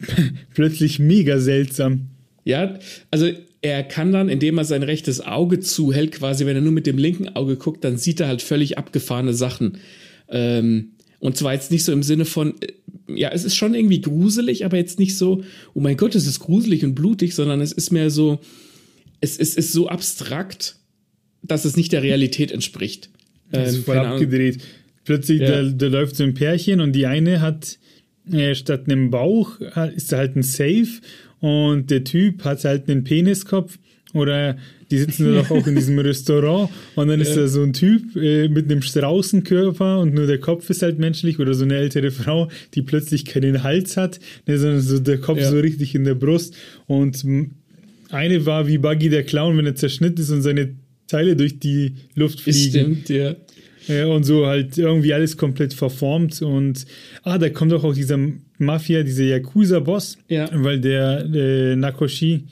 plötzlich 0.54 0.98
mega 0.98 1.38
seltsam. 1.38 2.08
Ja, 2.44 2.78
also 3.12 3.30
er 3.62 3.84
kann 3.84 4.10
dann, 4.10 4.28
indem 4.28 4.58
er 4.58 4.64
sein 4.64 4.82
rechtes 4.82 5.20
Auge 5.20 5.60
zuhält, 5.60 6.12
quasi, 6.12 6.46
wenn 6.46 6.56
er 6.56 6.62
nur 6.62 6.72
mit 6.72 6.86
dem 6.86 6.98
linken 6.98 7.28
Auge 7.28 7.56
guckt, 7.56 7.84
dann 7.84 7.96
sieht 7.96 8.18
er 8.18 8.26
halt 8.26 8.42
völlig 8.42 8.76
abgefahrene 8.76 9.34
Sachen. 9.34 9.78
Ähm, 10.28 10.92
und 11.20 11.36
zwar 11.36 11.52
jetzt 11.52 11.70
nicht 11.70 11.84
so 11.84 11.92
im 11.92 12.02
Sinne 12.02 12.24
von, 12.24 12.54
äh, 12.60 12.72
ja, 13.14 13.30
es 13.30 13.44
ist 13.44 13.54
schon 13.54 13.74
irgendwie 13.74 14.00
gruselig, 14.00 14.64
aber 14.64 14.76
jetzt 14.76 14.98
nicht 14.98 15.16
so, 15.16 15.44
oh 15.74 15.80
mein 15.80 15.96
Gott, 15.96 16.16
es 16.16 16.26
ist 16.26 16.40
gruselig 16.40 16.84
und 16.84 16.96
blutig, 16.96 17.36
sondern 17.36 17.60
es 17.60 17.70
ist 17.70 17.92
mehr 17.92 18.10
so, 18.10 18.40
es, 19.22 19.38
es 19.38 19.54
ist 19.54 19.72
so 19.72 19.88
abstrakt, 19.88 20.76
dass 21.42 21.64
es 21.64 21.76
nicht 21.76 21.92
der 21.92 22.02
Realität 22.02 22.52
entspricht. 22.52 23.08
Das 23.50 23.70
ist 23.70 23.76
ähm, 23.76 23.84
voll 23.84 23.98
abgedreht. 23.98 24.56
Ahnung. 24.56 24.66
Plötzlich, 25.04 25.40
ja. 25.40 25.62
da, 25.62 25.70
da, 25.70 25.86
läuft 25.86 26.16
so 26.16 26.24
ein 26.24 26.34
Pärchen 26.34 26.80
und 26.80 26.92
die 26.92 27.06
eine 27.06 27.40
hat 27.40 27.78
äh, 28.30 28.54
statt 28.54 28.82
einem 28.86 29.10
Bauch 29.10 29.58
ist 29.96 30.12
halt 30.12 30.36
ein 30.36 30.42
Safe 30.42 31.00
und 31.40 31.90
der 31.90 32.04
Typ 32.04 32.44
hat 32.44 32.64
halt 32.64 32.88
einen 32.88 33.02
Peniskopf 33.02 33.78
oder 34.14 34.56
die 34.90 34.98
sitzen 34.98 35.34
doch 35.34 35.50
auch 35.50 35.66
in 35.66 35.74
diesem 35.74 35.98
Restaurant 35.98 36.70
und 36.94 37.08
dann 37.08 37.20
ja. 37.20 37.26
ist 37.26 37.36
da 37.36 37.48
so 37.48 37.62
ein 37.62 37.72
Typ 37.72 38.14
äh, 38.14 38.48
mit 38.48 38.70
einem 38.70 38.82
Straußenkörper 38.82 39.98
und 39.98 40.14
nur 40.14 40.26
der 40.26 40.38
Kopf 40.38 40.70
ist 40.70 40.82
halt 40.82 41.00
menschlich 41.00 41.40
oder 41.40 41.54
so 41.54 41.64
eine 41.64 41.76
ältere 41.76 42.12
Frau, 42.12 42.48
die 42.74 42.82
plötzlich 42.82 43.24
keinen 43.24 43.64
Hals 43.64 43.96
hat, 43.96 44.20
ne, 44.46 44.58
sondern 44.58 44.80
so 44.80 45.00
der 45.00 45.18
Kopf 45.18 45.38
ja. 45.38 45.50
so 45.50 45.58
richtig 45.58 45.96
in 45.96 46.04
der 46.04 46.14
Brust 46.14 46.54
und 46.86 47.24
eine 48.12 48.46
war 48.46 48.68
wie 48.68 48.78
Buggy 48.78 49.08
der 49.08 49.24
Clown, 49.24 49.56
wenn 49.56 49.66
er 49.66 49.74
zerschnitten 49.74 50.20
ist 50.20 50.30
und 50.30 50.42
seine 50.42 50.74
Teile 51.06 51.36
durch 51.36 51.58
die 51.58 51.94
Luft 52.14 52.40
fliegen. 52.40 53.02
Stimmt, 53.04 53.08
ja. 53.08 53.36
Und 54.06 54.24
so 54.24 54.46
halt 54.46 54.78
irgendwie 54.78 55.12
alles 55.12 55.36
komplett 55.36 55.74
verformt. 55.74 56.40
Und 56.40 56.86
ah, 57.24 57.38
da 57.38 57.48
kommt 57.50 57.72
auch, 57.72 57.82
auch 57.82 57.94
dieser 57.94 58.18
Mafia, 58.58 59.02
dieser 59.02 59.24
Yakuza-Boss, 59.24 60.18
ja. 60.28 60.48
weil 60.52 60.80
der 60.80 61.26
äh, 61.34 61.74
Nakoshi, 61.74 62.44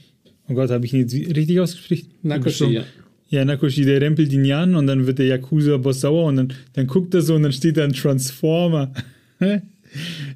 oh 0.48 0.54
Gott, 0.54 0.70
habe 0.70 0.84
ich 0.86 0.92
ihn 0.92 1.00
jetzt 1.00 1.14
richtig 1.14 1.60
ausgesprochen? 1.60 2.14
Nakoshi, 2.22 2.72
ja. 2.72 2.84
Ja, 3.28 3.44
Nakoshi, 3.44 3.84
der 3.84 4.00
rempelt 4.00 4.32
ihn 4.32 4.50
an 4.50 4.74
und 4.74 4.88
dann 4.88 5.06
wird 5.06 5.20
der 5.20 5.26
Yakuza-Boss 5.26 6.00
sauer 6.00 6.24
und 6.24 6.36
dann, 6.36 6.52
dann 6.72 6.88
guckt 6.88 7.14
er 7.14 7.22
so 7.22 7.36
und 7.36 7.44
dann 7.44 7.52
steht 7.52 7.76
da 7.76 7.84
ein 7.84 7.92
Transformer. 7.92 8.92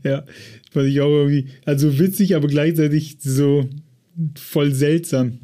ja, 0.04 0.24
fand 0.70 0.88
ich 0.88 1.00
auch 1.00 1.10
irgendwie, 1.10 1.46
also 1.64 1.98
witzig, 1.98 2.36
aber 2.36 2.46
gleichzeitig 2.46 3.16
so 3.18 3.68
voll 4.36 4.72
seltsam. 4.72 5.38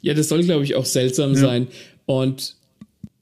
Ja, 0.00 0.14
das 0.14 0.28
soll, 0.28 0.44
glaube 0.44 0.64
ich, 0.64 0.74
auch 0.74 0.84
seltsam 0.84 1.34
ja. 1.34 1.40
sein. 1.40 1.68
Und 2.06 2.56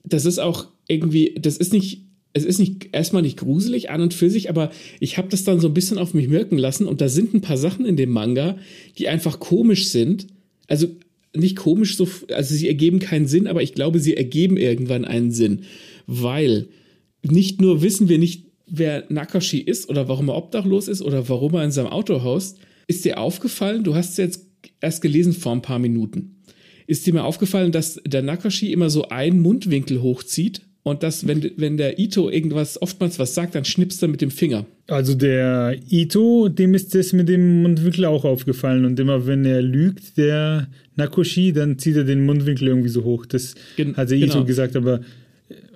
das 0.05 0.25
ist 0.25 0.39
auch 0.39 0.67
irgendwie, 0.89 1.35
das 1.39 1.57
ist 1.57 1.73
nicht, 1.73 2.03
es 2.33 2.45
ist 2.45 2.59
nicht 2.59 2.91
erstmal 2.93 3.23
nicht 3.23 3.39
gruselig 3.39 3.91
an 3.91 4.03
und 4.03 4.15
für 4.15 4.31
sich, 4.31 4.51
aber 4.51 4.71
ich 5.01 5.19
habe 5.19 5.29
das 5.29 5.45
dann 5.45 5.59
so 5.59 5.69
ein 5.69 5.75
bisschen 5.75 5.99
auf 5.99 6.15
mich 6.15 6.31
wirken 6.31 6.59
lassen 6.59 6.87
und 6.87 7.01
da 7.01 7.09
sind 7.09 7.35
ein 7.35 7.41
paar 7.41 7.57
Sachen 7.57 7.87
in 7.87 7.97
dem 7.97 8.11
Manga, 8.11 8.59
die 8.99 9.09
einfach 9.09 9.41
komisch 9.41 9.89
sind. 9.89 10.27
Also 10.69 10.89
nicht 11.35 11.57
komisch, 11.57 11.97
so, 11.97 12.07
also 12.33 12.55
sie 12.55 12.69
ergeben 12.69 12.99
keinen 12.99 13.27
Sinn, 13.27 13.47
aber 13.47 13.63
ich 13.63 13.75
glaube, 13.75 14.01
sie 14.01 14.17
ergeben 14.17 14.57
irgendwann 14.57 15.05
einen 15.05 15.33
Sinn. 15.33 15.63
Weil 16.07 16.69
nicht 17.23 17.61
nur 17.61 17.83
wissen 17.83 18.09
wir 18.09 18.19
nicht, 18.19 18.45
wer 18.67 19.05
Nakashi 19.09 19.59
ist 19.59 19.89
oder 19.89 20.09
warum 20.09 20.29
er 20.29 20.37
obdachlos 20.37 20.89
ist 20.89 21.03
oder 21.03 21.29
warum 21.29 21.55
er 21.55 21.65
in 21.65 21.71
seinem 21.71 21.89
Auto 21.89 22.23
haust. 22.23 22.59
Ist 22.87 23.05
dir 23.05 23.19
aufgefallen, 23.19 23.85
du 23.85 23.95
hast 23.95 24.19
jetzt 24.19 24.46
erst 24.81 25.03
gelesen 25.03 25.33
vor 25.33 25.53
ein 25.53 25.63
paar 25.63 25.79
Minuten, 25.79 26.43
ist 26.87 27.07
dir 27.07 27.15
mal 27.15 27.23
aufgefallen, 27.23 27.73
dass 27.73 28.01
der 28.07 28.23
Nakashi 28.23 28.73
immer 28.73 28.91
so 28.91 29.09
einen 29.09 29.41
Mundwinkel 29.41 30.03
hochzieht 30.03 30.63
und 30.87 31.03
dass, 31.03 31.27
wenn, 31.27 31.51
wenn 31.57 31.77
der 31.77 31.99
Ito 31.99 32.31
irgendwas, 32.31 32.81
oftmals 32.81 33.19
was 33.19 33.35
sagt, 33.35 33.57
dann 33.57 33.65
schnippst 33.65 34.01
er 34.03 34.09
mit 34.09 34.21
dem 34.21 34.31
Finger. 34.31 34.67
Also 34.87 35.15
der 35.15 35.77
Ito, 35.91 36.49
dem 36.49 36.75
ist 36.75 36.95
das 36.95 37.13
mit 37.13 37.29
dem 37.29 37.63
Mundwinkel 37.63 38.05
auch 38.05 38.25
aufgefallen 38.25 38.85
und 38.85 39.01
immer 39.01 39.27
wenn 39.27 39.45
er 39.45 39.63
lügt, 39.63 40.17
der 40.17 40.69
Nakoshi, 40.95 41.53
dann 41.53 41.81
zieht 41.81 41.97
er 41.97 42.05
den 42.05 42.25
Mundwinkel 42.25 42.69
irgendwie 42.69 42.89
so 42.89 43.03
hoch. 43.03 43.27
Das 43.27 43.57
Gen 43.77 43.97
hat 43.97 44.11
der 44.11 44.19
Ito 44.19 44.35
genau. 44.35 44.45
gesagt, 44.45 44.77
aber 44.77 45.01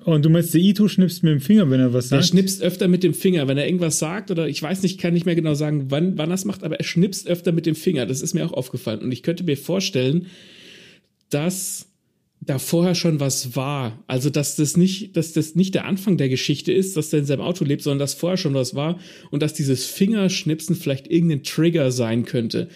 und 0.04 0.24
du 0.24 0.30
meinst, 0.30 0.54
der 0.54 0.60
Ito 0.60 0.88
schnipst 0.88 1.22
mit 1.22 1.32
dem 1.32 1.40
Finger, 1.40 1.70
wenn 1.70 1.80
er 1.80 1.92
was 1.92 2.08
sagt? 2.08 2.22
Er 2.22 2.26
schnipst 2.26 2.62
öfter 2.62 2.88
mit 2.88 3.02
dem 3.02 3.14
Finger, 3.14 3.48
wenn 3.48 3.58
er 3.58 3.66
irgendwas 3.66 3.98
sagt 3.98 4.30
oder 4.30 4.48
ich 4.48 4.62
weiß 4.62 4.82
nicht, 4.82 4.98
kann 4.98 5.14
nicht 5.14 5.26
mehr 5.26 5.34
genau 5.34 5.54
sagen, 5.54 5.86
wann, 5.90 6.16
wann 6.16 6.30
er 6.30 6.34
es 6.34 6.44
macht, 6.44 6.62
aber 6.64 6.76
er 6.76 6.84
schnipst 6.84 7.28
öfter 7.28 7.52
mit 7.52 7.66
dem 7.66 7.74
Finger. 7.74 8.06
Das 8.06 8.22
ist 8.22 8.34
mir 8.34 8.44
auch 8.46 8.52
aufgefallen. 8.52 9.00
Und 9.00 9.12
ich 9.12 9.22
könnte 9.22 9.44
mir 9.44 9.56
vorstellen, 9.56 10.26
dass 11.28 11.86
da 12.40 12.58
vorher 12.58 12.94
schon 12.94 13.20
was 13.20 13.54
war. 13.54 14.02
Also, 14.06 14.30
dass 14.30 14.56
das 14.56 14.76
nicht, 14.76 15.16
dass 15.16 15.32
das 15.32 15.54
nicht 15.54 15.74
der 15.74 15.84
Anfang 15.84 16.16
der 16.16 16.28
Geschichte 16.28 16.72
ist, 16.72 16.96
dass 16.96 17.12
er 17.12 17.20
in 17.20 17.26
seinem 17.26 17.42
Auto 17.42 17.64
lebt, 17.64 17.82
sondern 17.82 17.98
dass 17.98 18.14
vorher 18.14 18.38
schon 18.38 18.54
was 18.54 18.74
war 18.74 18.98
und 19.30 19.42
dass 19.42 19.52
dieses 19.52 19.84
Fingerschnipsen 19.84 20.74
vielleicht 20.74 21.10
irgendein 21.10 21.42
Trigger 21.42 21.92
sein 21.92 22.24
könnte, 22.24 22.68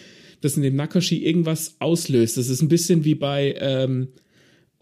dass 0.42 0.56
in 0.56 0.62
dem 0.62 0.76
Nakashi 0.76 1.24
irgendwas 1.24 1.76
auslöst. 1.78 2.36
Das 2.36 2.50
ist 2.50 2.60
ein 2.60 2.68
bisschen 2.68 3.04
wie 3.04 3.14
bei, 3.14 3.56
ähm, 3.58 4.08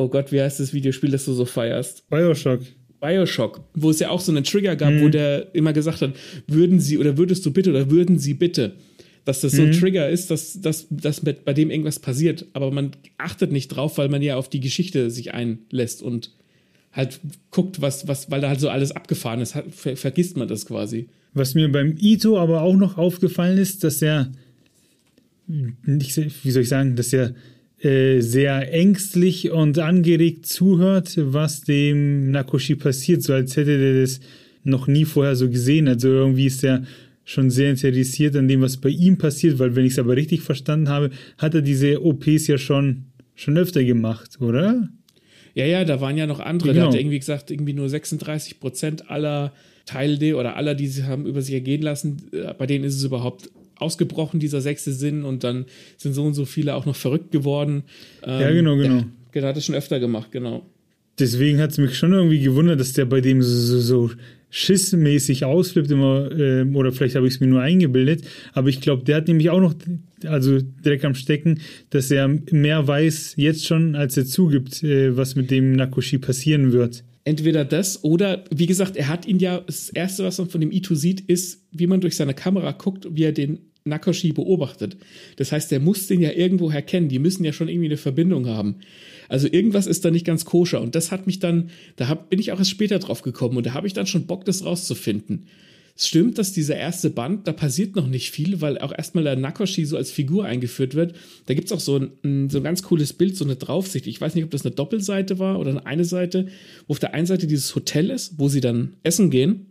oh 0.02 0.08
Gott, 0.08 0.32
wie 0.32 0.40
heißt 0.40 0.60
das 0.60 0.72
Videospiel, 0.72 1.10
das 1.10 1.24
du 1.24 1.32
so 1.32 1.44
feierst? 1.44 2.08
Bioshock. 2.10 2.60
Bioshock, 3.00 3.64
wo 3.74 3.90
es 3.90 3.98
ja 3.98 4.10
auch 4.10 4.20
so 4.20 4.30
einen 4.30 4.44
Trigger 4.44 4.76
gab, 4.76 4.92
mhm. 4.92 5.02
wo 5.02 5.08
der 5.08 5.54
immer 5.54 5.72
gesagt 5.72 6.02
hat, 6.02 6.12
würden 6.46 6.78
Sie 6.78 6.98
oder 6.98 7.18
würdest 7.18 7.44
du 7.44 7.52
bitte 7.52 7.70
oder 7.70 7.90
würden 7.90 8.18
Sie 8.18 8.34
bitte, 8.34 8.76
dass 9.24 9.40
das 9.40 9.52
so 9.52 9.62
ein 9.62 9.68
mhm. 9.68 9.72
Trigger 9.72 10.08
ist, 10.08 10.30
dass, 10.30 10.60
dass, 10.60 10.86
dass 10.88 11.22
mit, 11.22 11.44
bei 11.44 11.52
dem 11.52 11.70
irgendwas 11.70 11.98
passiert, 11.98 12.46
aber 12.52 12.70
man 12.70 12.92
achtet 13.18 13.50
nicht 13.50 13.68
drauf, 13.68 13.98
weil 13.98 14.08
man 14.08 14.22
ja 14.22 14.36
auf 14.36 14.48
die 14.48 14.60
Geschichte 14.60 15.10
sich 15.10 15.34
einlässt 15.34 16.00
und 16.00 16.30
halt 16.92 17.20
guckt, 17.50 17.80
was, 17.80 18.06
was, 18.06 18.30
weil 18.30 18.40
da 18.40 18.48
halt 18.48 18.60
so 18.60 18.68
alles 18.68 18.92
abgefahren 18.92 19.40
ist, 19.40 19.56
ver, 19.70 19.96
vergisst 19.96 20.36
man 20.36 20.46
das 20.46 20.66
quasi. 20.66 21.08
Was 21.34 21.54
mir 21.54 21.72
beim 21.72 21.96
Ito 21.98 22.38
aber 22.38 22.62
auch 22.62 22.76
noch 22.76 22.98
aufgefallen 22.98 23.58
ist, 23.58 23.82
dass 23.82 24.02
er, 24.02 24.30
nicht, 25.46 26.16
wie 26.44 26.50
soll 26.50 26.62
ich 26.62 26.68
sagen, 26.68 26.94
dass 26.94 27.12
er 27.12 27.34
äh, 27.82 28.20
sehr 28.20 28.72
ängstlich 28.72 29.50
und 29.50 29.78
angeregt 29.78 30.46
zuhört, 30.46 31.14
was 31.16 31.62
dem 31.62 32.30
Nakoshi 32.30 32.76
passiert, 32.76 33.22
so 33.22 33.32
als 33.32 33.56
hätte 33.56 33.72
er 33.72 34.00
das 34.00 34.20
noch 34.62 34.86
nie 34.86 35.04
vorher 35.04 35.34
so 35.34 35.50
gesehen. 35.50 35.88
Also 35.88 36.08
irgendwie 36.08 36.46
ist 36.46 36.62
er 36.62 36.84
schon 37.24 37.50
sehr 37.50 37.70
interessiert 37.70 38.36
an 38.36 38.48
dem, 38.48 38.60
was 38.60 38.76
bei 38.76 38.88
ihm 38.88 39.18
passiert, 39.18 39.58
weil 39.58 39.74
wenn 39.74 39.84
ich 39.84 39.92
es 39.92 39.98
aber 39.98 40.16
richtig 40.16 40.42
verstanden 40.42 40.88
habe, 40.88 41.10
hat 41.38 41.54
er 41.54 41.62
diese 41.62 42.04
OPs 42.04 42.46
ja 42.46 42.58
schon, 42.58 43.06
schon 43.34 43.58
öfter 43.58 43.82
gemacht, 43.82 44.40
oder? 44.40 44.88
Ja, 45.54 45.66
ja, 45.66 45.84
da 45.84 46.00
waren 46.00 46.16
ja 46.16 46.26
noch 46.26 46.40
andere. 46.40 46.72
Genau. 46.72 46.86
Der 46.86 46.92
hat 46.92 47.00
irgendwie 47.00 47.18
gesagt, 47.18 47.50
irgendwie 47.50 47.74
nur 47.74 47.88
36 47.88 48.60
Prozent 48.60 49.10
aller 49.10 49.52
Teilnehmer 49.86 50.38
oder 50.38 50.56
aller, 50.56 50.74
die 50.74 50.86
sie 50.86 51.04
haben 51.04 51.26
über 51.26 51.42
sich 51.42 51.54
ergehen 51.54 51.82
lassen, 51.82 52.28
äh, 52.32 52.54
bei 52.54 52.66
denen 52.66 52.84
ist 52.84 52.96
es 52.96 53.04
überhaupt 53.04 53.50
ausgebrochen, 53.82 54.40
dieser 54.40 54.60
sechste 54.60 54.92
Sinn, 54.92 55.24
und 55.24 55.44
dann 55.44 55.66
sind 55.96 56.14
so 56.14 56.24
und 56.24 56.34
so 56.34 56.44
viele 56.44 56.74
auch 56.74 56.86
noch 56.86 56.96
verrückt 56.96 57.30
geworden. 57.30 57.84
Ähm, 58.22 58.40
ja, 58.40 58.50
genau, 58.50 58.76
genau. 58.76 59.04
Der, 59.34 59.42
der 59.42 59.48
hat 59.50 59.56
es 59.56 59.66
schon 59.66 59.74
öfter 59.74 60.00
gemacht, 60.00 60.32
genau. 60.32 60.66
Deswegen 61.18 61.60
hat 61.60 61.72
es 61.72 61.78
mich 61.78 61.96
schon 61.96 62.12
irgendwie 62.12 62.40
gewundert, 62.40 62.80
dass 62.80 62.94
der 62.94 63.04
bei 63.04 63.20
dem 63.20 63.42
so, 63.42 63.50
so, 63.50 63.80
so 63.80 64.10
schissmäßig 64.48 65.44
ausflippt 65.44 65.90
immer, 65.90 66.30
äh, 66.32 66.64
oder 66.64 66.92
vielleicht 66.92 67.16
habe 67.16 67.26
ich 67.26 67.34
es 67.34 67.40
mir 67.40 67.46
nur 67.46 67.60
eingebildet, 67.60 68.24
aber 68.52 68.68
ich 68.68 68.80
glaube, 68.80 69.04
der 69.04 69.16
hat 69.16 69.28
nämlich 69.28 69.50
auch 69.50 69.60
noch, 69.60 69.74
also 70.24 70.60
direkt 70.60 71.04
am 71.04 71.14
Stecken, 71.14 71.60
dass 71.90 72.10
er 72.10 72.28
mehr 72.50 72.86
weiß 72.86 73.34
jetzt 73.36 73.66
schon, 73.66 73.94
als 73.94 74.16
er 74.16 74.26
zugibt, 74.26 74.82
äh, 74.82 75.16
was 75.16 75.36
mit 75.36 75.50
dem 75.50 75.72
Nakoshi 75.72 76.18
passieren 76.18 76.72
wird 76.72 77.04
entweder 77.24 77.64
das 77.64 78.02
oder, 78.02 78.44
wie 78.50 78.66
gesagt, 78.66 78.96
er 78.96 79.08
hat 79.08 79.26
ihn 79.26 79.38
ja, 79.38 79.60
das 79.60 79.90
Erste, 79.90 80.24
was 80.24 80.38
man 80.38 80.48
von 80.48 80.60
dem 80.60 80.72
Ito 80.72 80.94
sieht, 80.94 81.20
ist, 81.20 81.64
wie 81.70 81.86
man 81.86 82.00
durch 82.00 82.16
seine 82.16 82.34
Kamera 82.34 82.72
guckt, 82.72 83.06
wie 83.10 83.24
er 83.24 83.32
den 83.32 83.60
Nakashi 83.84 84.32
beobachtet. 84.32 84.96
Das 85.36 85.52
heißt, 85.52 85.70
der 85.70 85.80
muss 85.80 86.06
den 86.06 86.20
ja 86.20 86.32
irgendwo 86.32 86.70
erkennen. 86.70 87.08
Die 87.08 87.18
müssen 87.18 87.44
ja 87.44 87.52
schon 87.52 87.68
irgendwie 87.68 87.88
eine 87.88 87.96
Verbindung 87.96 88.46
haben. 88.46 88.76
Also 89.28 89.48
irgendwas 89.50 89.86
ist 89.86 90.04
da 90.04 90.10
nicht 90.10 90.26
ganz 90.26 90.44
koscher. 90.44 90.80
Und 90.80 90.94
das 90.94 91.10
hat 91.10 91.26
mich 91.26 91.38
dann, 91.38 91.70
da 91.96 92.08
hab, 92.08 92.30
bin 92.30 92.38
ich 92.38 92.52
auch 92.52 92.58
erst 92.58 92.70
später 92.70 92.98
drauf 92.98 93.22
gekommen 93.22 93.56
und 93.56 93.66
da 93.66 93.74
habe 93.74 93.86
ich 93.86 93.92
dann 93.92 94.06
schon 94.06 94.26
Bock, 94.26 94.44
das 94.44 94.64
rauszufinden. 94.64 95.46
Es 95.94 96.08
stimmt, 96.08 96.38
dass 96.38 96.52
dieser 96.52 96.76
erste 96.76 97.10
Band, 97.10 97.46
da 97.46 97.52
passiert 97.52 97.96
noch 97.96 98.06
nicht 98.06 98.30
viel, 98.30 98.60
weil 98.60 98.78
auch 98.78 98.92
erstmal 98.96 99.24
der 99.24 99.36
Nakoshi 99.36 99.84
so 99.84 99.96
als 99.96 100.10
Figur 100.10 100.46
eingeführt 100.46 100.94
wird. 100.94 101.14
Da 101.46 101.54
gibt 101.54 101.66
es 101.66 101.72
auch 101.72 101.80
so 101.80 101.98
ein, 101.98 102.48
so 102.48 102.58
ein 102.58 102.64
ganz 102.64 102.82
cooles 102.82 103.12
Bild, 103.12 103.36
so 103.36 103.44
eine 103.44 103.56
Draufsicht. 103.56 104.06
Ich 104.06 104.20
weiß 104.20 104.34
nicht, 104.34 104.44
ob 104.44 104.50
das 104.50 104.64
eine 104.64 104.74
Doppelseite 104.74 105.38
war 105.38 105.58
oder 105.58 105.86
eine 105.86 106.04
Seite, 106.04 106.46
wo 106.86 106.92
auf 106.92 106.98
der 106.98 107.12
einen 107.12 107.26
Seite 107.26 107.46
dieses 107.46 107.74
Hotel 107.74 108.10
ist, 108.10 108.38
wo 108.38 108.48
sie 108.48 108.60
dann 108.60 108.94
essen 109.02 109.30
gehen. 109.30 109.66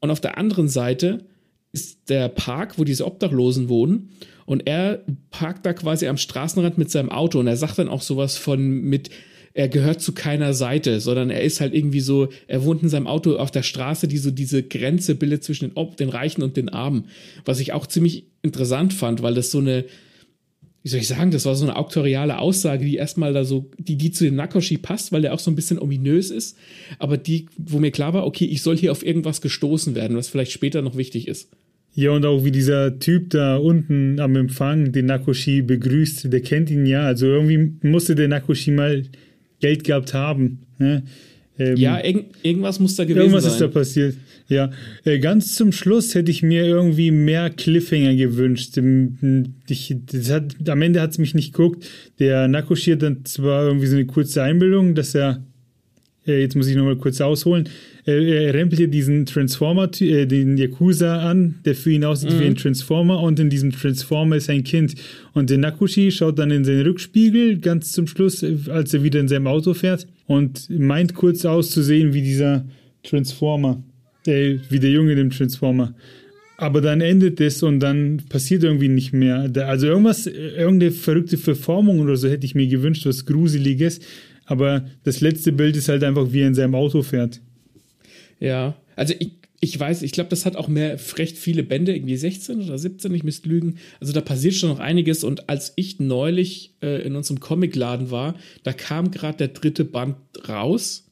Und 0.00 0.10
auf 0.10 0.20
der 0.20 0.38
anderen 0.38 0.68
Seite 0.68 1.24
ist 1.72 2.08
der 2.08 2.28
Park, 2.28 2.78
wo 2.78 2.84
diese 2.84 3.06
Obdachlosen 3.06 3.68
wohnen. 3.68 4.10
Und 4.44 4.66
er 4.66 5.04
parkt 5.30 5.64
da 5.64 5.72
quasi 5.72 6.06
am 6.06 6.18
Straßenrand 6.18 6.78
mit 6.78 6.90
seinem 6.90 7.10
Auto. 7.10 7.38
Und 7.38 7.46
er 7.46 7.56
sagt 7.56 7.78
dann 7.78 7.88
auch 7.88 8.02
sowas 8.02 8.36
von 8.36 8.82
mit, 8.82 9.10
er 9.54 9.68
gehört 9.68 10.00
zu 10.00 10.12
keiner 10.12 10.54
Seite, 10.54 11.00
sondern 11.00 11.30
er 11.30 11.42
ist 11.42 11.60
halt 11.60 11.74
irgendwie 11.74 12.00
so, 12.00 12.28
er 12.46 12.64
wohnt 12.64 12.82
in 12.82 12.88
seinem 12.88 13.06
Auto 13.06 13.36
auf 13.36 13.50
der 13.50 13.62
Straße, 13.62 14.08
die 14.08 14.18
so 14.18 14.30
diese 14.30 14.62
Grenze 14.62 15.14
bildet 15.14 15.44
zwischen 15.44 15.68
den, 15.68 15.76
Ob 15.76 15.96
den 15.96 16.08
Reichen 16.08 16.42
und 16.42 16.56
den 16.56 16.68
Armen. 16.68 17.06
Was 17.44 17.60
ich 17.60 17.72
auch 17.72 17.86
ziemlich 17.86 18.26
interessant 18.42 18.92
fand, 18.92 19.22
weil 19.22 19.34
das 19.34 19.50
so 19.50 19.58
eine, 19.58 19.84
wie 20.82 20.88
soll 20.88 21.00
ich 21.00 21.08
sagen, 21.08 21.30
das 21.30 21.44
war 21.44 21.54
so 21.54 21.64
eine 21.64 21.76
auktoriale 21.76 22.38
Aussage, 22.38 22.84
die 22.84 22.96
erstmal 22.96 23.32
da 23.32 23.44
so, 23.44 23.70
die, 23.78 23.96
die 23.96 24.10
zu 24.10 24.24
dem 24.24 24.34
Nakoshi 24.34 24.78
passt, 24.78 25.12
weil 25.12 25.22
der 25.22 25.32
auch 25.32 25.38
so 25.38 25.50
ein 25.50 25.54
bisschen 25.54 25.78
ominös 25.78 26.30
ist, 26.30 26.56
aber 26.98 27.16
die, 27.16 27.46
wo 27.56 27.78
mir 27.78 27.92
klar 27.92 28.14
war, 28.14 28.26
okay, 28.26 28.46
ich 28.46 28.62
soll 28.62 28.76
hier 28.76 28.90
auf 28.90 29.04
irgendwas 29.04 29.40
gestoßen 29.40 29.94
werden, 29.94 30.16
was 30.16 30.28
vielleicht 30.28 30.52
später 30.52 30.82
noch 30.82 30.96
wichtig 30.96 31.28
ist. 31.28 31.48
Ja, 31.94 32.10
und 32.12 32.24
auch 32.24 32.44
wie 32.44 32.50
dieser 32.50 32.98
Typ 32.98 33.30
da 33.30 33.56
unten 33.56 34.18
am 34.18 34.34
Empfang 34.34 34.92
den 34.92 35.06
Nakoshi 35.06 35.60
begrüßt, 35.60 36.32
der 36.32 36.40
kennt 36.40 36.70
ihn 36.70 36.86
ja. 36.86 37.04
Also 37.04 37.26
irgendwie 37.26 37.74
musste 37.86 38.14
der 38.14 38.28
Nakoshi 38.28 38.70
mal 38.70 39.04
Geld 39.60 39.84
gehabt 39.84 40.14
haben. 40.14 40.60
Ne? 40.78 41.02
Ähm, 41.58 41.76
ja, 41.76 42.02
irg 42.02 42.24
irgendwas 42.42 42.80
muss 42.80 42.96
da 42.96 43.04
gewesen 43.04 43.18
irgendwas 43.18 43.44
sein. 43.44 43.52
Irgendwas 43.60 43.86
ist 43.86 43.94
da 43.96 44.02
passiert. 44.02 44.16
Ja, 44.48 44.70
äh, 45.04 45.18
ganz 45.18 45.54
zum 45.54 45.72
Schluss 45.72 46.14
hätte 46.14 46.30
ich 46.30 46.42
mir 46.42 46.64
irgendwie 46.64 47.10
mehr 47.10 47.50
Cliffhanger 47.50 48.14
gewünscht. 48.14 48.78
Ich, 49.68 49.96
das 50.06 50.30
hat, 50.30 50.68
am 50.68 50.82
Ende 50.82 51.00
hat 51.00 51.10
es 51.10 51.18
mich 51.18 51.34
nicht 51.34 51.52
geguckt. 51.52 51.88
Der 52.18 52.48
Nakoshi 52.48 52.92
hat 52.92 53.02
dann 53.02 53.24
zwar 53.24 53.66
irgendwie 53.66 53.86
so 53.86 53.96
eine 53.96 54.06
kurze 54.06 54.42
Einbildung, 54.42 54.94
dass 54.94 55.14
er 55.14 55.42
jetzt 56.24 56.56
muss 56.56 56.68
ich 56.68 56.76
nochmal 56.76 56.96
kurz 56.96 57.20
ausholen, 57.20 57.68
äh, 58.06 58.46
er 58.46 58.54
rempelt 58.54 58.78
hier 58.78 58.88
diesen 58.88 59.26
Transformer, 59.26 59.90
äh, 60.00 60.26
den 60.26 60.56
Yakuza 60.56 61.28
an, 61.28 61.56
der 61.64 61.74
für 61.74 61.92
ihn 61.92 62.04
aussieht 62.04 62.32
mhm. 62.32 62.40
wie 62.40 62.44
ein 62.46 62.56
Transformer 62.56 63.20
und 63.20 63.38
in 63.40 63.50
diesem 63.50 63.72
Transformer 63.72 64.36
ist 64.36 64.50
ein 64.50 64.64
Kind. 64.64 64.94
Und 65.34 65.50
der 65.50 65.58
Nakushi 65.58 66.10
schaut 66.10 66.38
dann 66.38 66.50
in 66.50 66.64
seinen 66.64 66.82
Rückspiegel 66.82 67.58
ganz 67.58 67.92
zum 67.92 68.06
Schluss, 68.06 68.44
als 68.68 68.94
er 68.94 69.02
wieder 69.02 69.20
in 69.20 69.28
seinem 69.28 69.46
Auto 69.46 69.74
fährt 69.74 70.06
und 70.26 70.68
meint 70.70 71.14
kurz 71.14 71.44
auszusehen 71.44 72.12
wie 72.14 72.22
dieser 72.22 72.64
Transformer, 73.02 73.82
äh, 74.26 74.56
wie 74.68 74.78
der 74.78 74.90
Junge 74.90 75.12
in 75.12 75.18
dem 75.18 75.30
Transformer. 75.30 75.94
Aber 76.56 76.80
dann 76.80 77.00
endet 77.00 77.40
es 77.40 77.62
und 77.64 77.80
dann 77.80 78.22
passiert 78.28 78.62
irgendwie 78.62 78.88
nicht 78.88 79.12
mehr. 79.12 79.50
Also 79.66 79.88
irgendwas, 79.88 80.26
irgendeine 80.26 80.92
verrückte 80.92 81.36
Verformung 81.36 81.98
oder 81.98 82.16
so 82.16 82.28
hätte 82.28 82.46
ich 82.46 82.54
mir 82.54 82.68
gewünscht, 82.68 83.04
was 83.04 83.26
Gruseliges. 83.26 84.00
Aber 84.44 84.86
das 85.04 85.20
letzte 85.20 85.52
Bild 85.52 85.76
ist 85.76 85.88
halt 85.88 86.04
einfach, 86.04 86.32
wie 86.32 86.40
er 86.40 86.48
in 86.48 86.54
seinem 86.54 86.74
Auto 86.74 87.02
fährt. 87.02 87.40
Ja, 88.40 88.74
also 88.96 89.14
ich, 89.18 89.30
ich 89.60 89.78
weiß, 89.78 90.02
ich 90.02 90.10
glaube, 90.10 90.30
das 90.30 90.44
hat 90.44 90.56
auch 90.56 90.66
mehr 90.66 90.98
recht 91.16 91.38
viele 91.38 91.62
Bände, 91.62 91.94
irgendwie 91.94 92.16
16 92.16 92.62
oder 92.62 92.76
17, 92.76 93.14
ich 93.14 93.22
müsste 93.22 93.48
lügen. 93.48 93.76
Also 94.00 94.12
da 94.12 94.20
passiert 94.20 94.54
schon 94.54 94.70
noch 94.70 94.80
einiges. 94.80 95.22
Und 95.22 95.48
als 95.48 95.72
ich 95.76 96.00
neulich 96.00 96.74
äh, 96.82 97.06
in 97.06 97.14
unserem 97.14 97.38
Comicladen 97.38 98.10
war, 98.10 98.34
da 98.64 98.72
kam 98.72 99.12
gerade 99.12 99.38
der 99.38 99.48
dritte 99.48 99.84
Band 99.84 100.16
raus. 100.48 101.06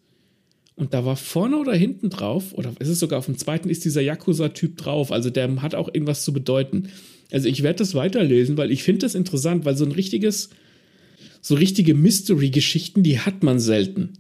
Und 0.75 0.95
da 0.95 1.05
war 1.05 1.15
vorne 1.15 1.59
oder 1.59 1.75
hinten 1.75 2.11
drauf, 2.11 2.55
oder 2.55 2.73
ist 2.81 2.89
es 2.89 2.99
sogar 2.99 3.21
auf 3.21 3.27
dem 3.27 3.39
zweiten, 3.39 3.69
ist 3.69 3.85
dieser 3.85 4.01
Yakuza-Typ 4.01 4.79
drauf. 4.79 5.13
Also 5.13 5.31
der 5.31 5.63
hat 5.63 5.77
auch 5.77 5.89
irgendwas 5.93 6.25
zu 6.25 6.33
bedeuten. 6.33 6.89
Also 7.31 7.49
ich 7.49 7.63
werde 7.63 7.79
das 7.79 7.95
weiterlesen, 7.95 8.57
weil 8.57 8.73
ich 8.73 8.83
finde 8.83 9.01
das 9.01 9.15
interessant, 9.15 9.65
weil 9.65 9.77
so 9.77 9.85
ein 9.85 9.93
richtiges, 9.93 10.51
so 11.41 11.55
richtige 11.55 11.95
Mystery-Geschichten, 11.95 13.03
die 13.03 13.19
hat 13.19 13.43
man 13.43 13.61
selten. 13.61 14.11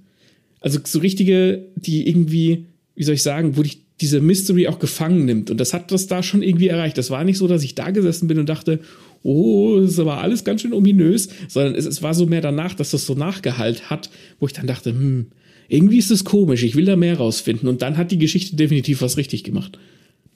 Also 0.60 0.78
so 0.84 0.98
richtige, 0.98 1.66
die 1.76 2.08
irgendwie 2.08 2.66
wie 3.00 3.04
soll 3.04 3.14
ich 3.14 3.22
sagen, 3.22 3.56
wo 3.56 3.62
dich 3.62 3.78
diese 4.02 4.20
Mystery 4.20 4.68
auch 4.68 4.78
gefangen 4.78 5.24
nimmt. 5.24 5.50
Und 5.50 5.58
das 5.58 5.72
hat 5.72 5.90
das 5.90 6.06
da 6.06 6.22
schon 6.22 6.42
irgendwie 6.42 6.68
erreicht. 6.68 6.98
Das 6.98 7.08
war 7.08 7.24
nicht 7.24 7.38
so, 7.38 7.48
dass 7.48 7.62
ich 7.62 7.74
da 7.74 7.90
gesessen 7.92 8.28
bin 8.28 8.38
und 8.38 8.46
dachte, 8.46 8.80
oh, 9.22 9.80
das 9.80 9.98
aber 9.98 10.20
alles 10.20 10.44
ganz 10.44 10.60
schön 10.60 10.74
ominös, 10.74 11.30
sondern 11.48 11.74
es, 11.76 11.86
es 11.86 12.02
war 12.02 12.12
so 12.12 12.26
mehr 12.26 12.42
danach, 12.42 12.74
dass 12.74 12.90
das 12.90 13.06
so 13.06 13.14
Nachgehalt 13.14 13.88
hat, 13.88 14.10
wo 14.38 14.46
ich 14.46 14.52
dann 14.52 14.66
dachte, 14.66 14.90
hm, 14.90 15.28
irgendwie 15.68 15.96
ist 15.96 16.10
es 16.10 16.24
komisch, 16.24 16.62
ich 16.62 16.76
will 16.76 16.84
da 16.84 16.96
mehr 16.96 17.16
rausfinden. 17.16 17.70
Und 17.70 17.80
dann 17.80 17.96
hat 17.96 18.10
die 18.10 18.18
Geschichte 18.18 18.54
definitiv 18.54 19.00
was 19.00 19.16
richtig 19.16 19.44
gemacht. 19.44 19.78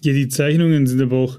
Ja, 0.02 0.14
die 0.14 0.28
Zeichnungen 0.28 0.86
sind 0.86 1.02
aber 1.02 1.18
auch 1.18 1.38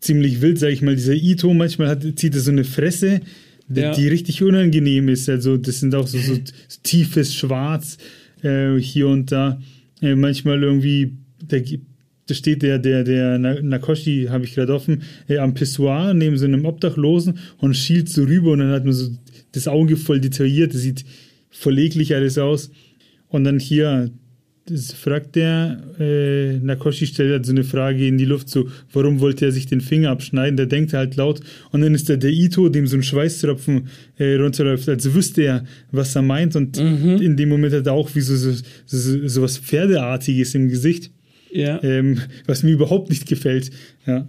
ziemlich 0.00 0.40
wild, 0.40 0.58
sag 0.58 0.70
ich 0.70 0.82
mal. 0.82 0.96
Dieser 0.96 1.14
Ito, 1.14 1.54
manchmal 1.54 1.86
hat, 1.86 2.04
zieht 2.16 2.34
er 2.34 2.40
so 2.40 2.50
eine 2.50 2.64
Fresse, 2.64 3.20
ja. 3.68 3.94
die 3.94 4.08
richtig 4.08 4.42
unangenehm 4.42 5.08
ist. 5.08 5.28
Also, 5.28 5.56
das 5.56 5.80
sind 5.80 5.94
auch 5.94 6.06
so, 6.06 6.18
so, 6.18 6.38
tiefes 6.82 7.34
Schwarz 7.34 7.98
äh, 8.42 8.76
hier 8.76 9.08
und 9.08 9.32
da. 9.32 9.60
Äh, 10.00 10.14
manchmal 10.14 10.62
irgendwie, 10.62 11.12
der, 11.40 11.62
da 12.26 12.34
steht 12.34 12.62
der, 12.62 12.78
der, 12.78 13.04
der 13.04 13.38
Nakoshi, 13.38 14.26
habe 14.30 14.44
ich 14.44 14.54
gerade 14.54 14.74
offen, 14.74 15.02
äh, 15.28 15.38
am 15.38 15.54
Pissoir 15.54 16.14
neben 16.14 16.36
so 16.38 16.44
einem 16.44 16.64
Obdachlosen 16.64 17.38
und 17.58 17.74
schielt 17.74 18.08
so 18.08 18.24
rüber 18.24 18.52
und 18.52 18.60
dann 18.60 18.70
hat 18.70 18.84
man 18.84 18.94
so 18.94 19.10
das 19.52 19.68
Auge 19.68 19.96
voll 19.96 20.20
detailliert, 20.20 20.74
das 20.74 20.82
sieht 20.82 21.04
verleglich 21.50 22.14
alles 22.14 22.38
aus. 22.38 22.70
Und 23.28 23.44
dann 23.44 23.58
hier, 23.58 24.10
das 24.66 24.92
fragt 24.92 25.34
der, 25.34 25.82
äh, 25.98 26.58
Nakoshi 26.58 27.06
stellt 27.06 27.32
halt 27.32 27.46
so 27.46 27.52
eine 27.52 27.64
Frage 27.64 28.06
in 28.06 28.16
die 28.16 28.24
Luft, 28.24 28.48
so, 28.48 28.68
warum 28.92 29.20
wollte 29.20 29.46
er 29.46 29.52
sich 29.52 29.66
den 29.66 29.80
Finger 29.80 30.10
abschneiden? 30.10 30.56
Der 30.56 30.66
denkt 30.66 30.92
halt 30.92 31.16
laut 31.16 31.40
und 31.72 31.80
dann 31.80 31.94
ist 31.94 32.08
da 32.08 32.16
der 32.16 32.30
Ito, 32.30 32.68
dem 32.68 32.86
so 32.86 32.96
ein 32.96 33.02
Schweißtropfen 33.02 33.88
äh, 34.18 34.34
runterläuft, 34.36 34.88
als 34.88 35.12
wüsste 35.12 35.42
er, 35.42 35.64
was 35.90 36.14
er 36.14 36.22
meint 36.22 36.54
und 36.54 36.78
mhm. 36.78 37.20
in 37.20 37.36
dem 37.36 37.48
Moment 37.48 37.74
hat 37.74 37.86
er 37.86 37.92
auch 37.92 38.14
wie 38.14 38.20
so, 38.20 38.36
so, 38.36 38.52
so, 38.86 39.28
so 39.28 39.42
was 39.42 39.58
Pferdeartiges 39.58 40.54
im 40.54 40.68
Gesicht. 40.68 41.10
Ja. 41.50 41.82
Ähm, 41.82 42.18
was 42.46 42.62
mir 42.62 42.70
überhaupt 42.70 43.10
nicht 43.10 43.26
gefällt. 43.26 43.70
Ja. 44.06 44.26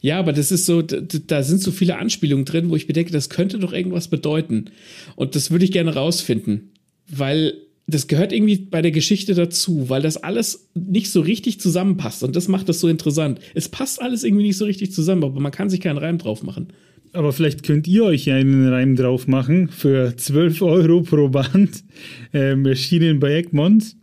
Ja, 0.00 0.18
aber 0.18 0.32
das 0.32 0.52
ist 0.52 0.66
so, 0.66 0.82
da 0.82 1.42
sind 1.42 1.62
so 1.62 1.70
viele 1.70 1.96
Anspielungen 1.96 2.44
drin, 2.44 2.68
wo 2.68 2.76
ich 2.76 2.88
mir 2.88 2.92
denke, 2.92 3.12
das 3.12 3.30
könnte 3.30 3.58
doch 3.58 3.72
irgendwas 3.72 4.08
bedeuten. 4.08 4.66
Und 5.14 5.34
das 5.34 5.50
würde 5.50 5.64
ich 5.64 5.72
gerne 5.72 5.94
rausfinden, 5.94 6.72
weil 7.08 7.54
das 7.86 8.08
gehört 8.08 8.32
irgendwie 8.32 8.56
bei 8.56 8.82
der 8.82 8.90
Geschichte 8.90 9.34
dazu, 9.34 9.88
weil 9.88 10.02
das 10.02 10.16
alles 10.16 10.68
nicht 10.74 11.10
so 11.10 11.20
richtig 11.20 11.60
zusammenpasst 11.60 12.24
und 12.24 12.34
das 12.34 12.48
macht 12.48 12.68
das 12.68 12.80
so 12.80 12.88
interessant. 12.88 13.40
Es 13.54 13.68
passt 13.68 14.02
alles 14.02 14.24
irgendwie 14.24 14.46
nicht 14.46 14.56
so 14.56 14.64
richtig 14.64 14.92
zusammen, 14.92 15.22
aber 15.22 15.40
man 15.40 15.52
kann 15.52 15.70
sich 15.70 15.80
keinen 15.80 15.98
Reim 15.98 16.18
drauf 16.18 16.42
machen. 16.42 16.68
Aber 17.12 17.32
vielleicht 17.32 17.62
könnt 17.62 17.86
ihr 17.86 18.04
euch 18.04 18.30
einen 18.30 18.68
Reim 18.68 18.96
drauf 18.96 19.26
machen 19.28 19.68
für 19.68 20.14
12 20.16 20.62
Euro 20.62 21.02
pro 21.02 21.28
Band. 21.28 21.84
Ähm, 22.32 22.66
erschienen 22.66 23.20
bei 23.20 23.36
Egmont. 23.36 23.96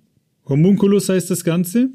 Homunculus 0.48 1.10
heißt 1.10 1.30
das 1.30 1.44
Ganze. 1.44 1.90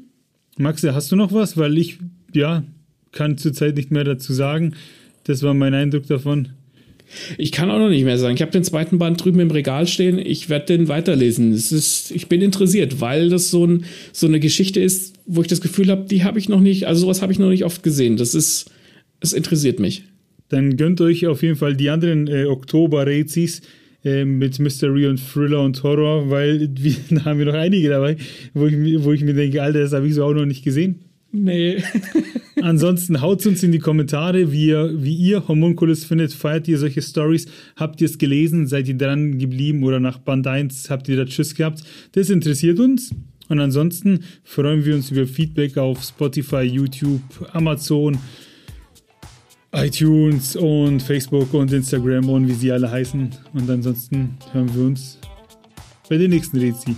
Max, 0.57 0.83
hast 0.83 1.11
du 1.11 1.15
noch 1.15 1.33
was? 1.33 1.57
Weil 1.57 1.77
ich, 1.77 1.99
ja, 2.33 2.63
kann 3.11 3.37
zurzeit 3.37 3.75
nicht 3.75 3.91
mehr 3.91 4.03
dazu 4.03 4.31
sagen. 4.31 4.75
Das 5.23 5.43
war 5.43 5.53
mein 5.53 5.73
Eindruck 5.73 6.05
davon. 6.07 6.49
Ich 7.37 7.51
kann 7.51 7.71
auch 7.71 7.79
noch 7.79 7.89
nicht 7.89 8.03
mehr 8.03 8.17
sagen. 8.17 8.35
Ich 8.35 8.41
habe 8.41 8.51
den 8.51 8.63
zweiten 8.63 8.97
Band 8.99 9.23
drüben 9.23 9.39
im 9.39 9.51
Regal 9.51 9.87
stehen. 9.87 10.19
Ich 10.19 10.49
werde 10.49 10.77
den 10.77 10.87
weiterlesen. 10.87 11.51
Es 11.53 11.71
ist, 11.71 12.11
ich 12.11 12.27
bin 12.27 12.41
interessiert, 12.41 13.01
weil 13.01 13.29
das 13.29 13.49
so, 13.49 13.65
ein, 13.65 13.85
so 14.11 14.27
eine 14.27 14.39
Geschichte 14.39 14.79
ist, 14.79 15.15
wo 15.25 15.41
ich 15.41 15.47
das 15.47 15.61
Gefühl 15.61 15.89
habe, 15.89 16.05
die 16.05 16.23
habe 16.23 16.39
ich 16.39 16.49
noch 16.49 16.61
nicht, 16.61 16.87
also 16.87 17.01
sowas 17.01 17.21
habe 17.21 17.31
ich 17.31 17.39
noch 17.39 17.49
nicht 17.49 17.65
oft 17.65 17.83
gesehen. 17.83 18.17
Das 18.17 18.35
ist, 18.35 18.71
es 19.19 19.33
interessiert 19.33 19.79
mich. 19.79 20.03
Dann 20.49 20.77
gönnt 20.77 20.99
euch 21.01 21.27
auf 21.27 21.43
jeden 21.43 21.55
Fall 21.55 21.75
die 21.75 21.89
anderen 21.89 22.27
äh, 22.27 22.45
Oktober-Rezis 22.45 23.61
äh, 24.03 24.25
mit 24.25 24.59
Mystery 24.59 25.07
und 25.07 25.19
Thriller 25.19 25.61
und 25.61 25.81
Horror, 25.83 26.29
weil 26.29 26.69
wir, 26.79 26.95
da 27.09 27.25
haben 27.25 27.39
wir 27.39 27.45
noch 27.45 27.53
einige 27.53 27.89
dabei, 27.89 28.17
wo 28.53 28.67
ich, 28.67 29.03
wo 29.03 29.11
ich 29.11 29.21
mir 29.21 29.33
denke, 29.33 29.61
Alter, 29.61 29.79
das 29.79 29.93
habe 29.93 30.07
ich 30.07 30.15
so 30.15 30.25
auch 30.25 30.33
noch 30.33 30.45
nicht 30.45 30.63
gesehen. 30.63 31.08
Nee. 31.31 31.83
Ansonsten 32.61 33.21
haut 33.21 33.45
uns 33.45 33.63
in 33.63 33.71
die 33.71 33.79
Kommentare, 33.79 34.51
wie 34.51 34.67
ihr, 34.67 34.91
wie 34.95 35.15
ihr 35.15 35.47
Homunculus 35.47 36.03
findet. 36.03 36.33
Feiert 36.33 36.67
ihr 36.67 36.77
solche 36.77 37.01
Stories? 37.01 37.45
Habt 37.75 38.01
ihr 38.01 38.05
es 38.05 38.17
gelesen? 38.17 38.67
Seid 38.67 38.87
ihr 38.87 38.97
dran 38.97 39.37
geblieben? 39.37 39.83
Oder 39.83 39.99
nach 39.99 40.17
Band 40.17 40.47
1 40.47 40.89
habt 40.89 41.07
ihr 41.07 41.17
da 41.17 41.25
Tschüss 41.25 41.55
gehabt? 41.55 41.83
Das 42.13 42.29
interessiert 42.29 42.79
uns. 42.79 43.11
Und 43.47 43.59
ansonsten 43.59 44.23
freuen 44.43 44.85
wir 44.85 44.95
uns 44.95 45.09
über 45.11 45.25
Feedback 45.25 45.77
auf 45.77 46.03
Spotify, 46.03 46.61
YouTube, 46.61 47.21
Amazon, 47.53 48.17
iTunes 49.71 50.55
und 50.55 51.01
Facebook 51.01 51.53
und 51.53 51.71
Instagram 51.71 52.29
und 52.29 52.47
wie 52.47 52.53
sie 52.53 52.71
alle 52.71 52.89
heißen. 52.89 53.29
Und 53.53 53.69
ansonsten 53.69 54.37
hören 54.51 54.75
wir 54.75 54.83
uns 54.83 55.19
bei 56.09 56.17
der 56.17 56.27
nächsten 56.27 56.57
Rezi. 56.57 56.95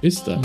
Bis 0.00 0.22
dann. 0.22 0.42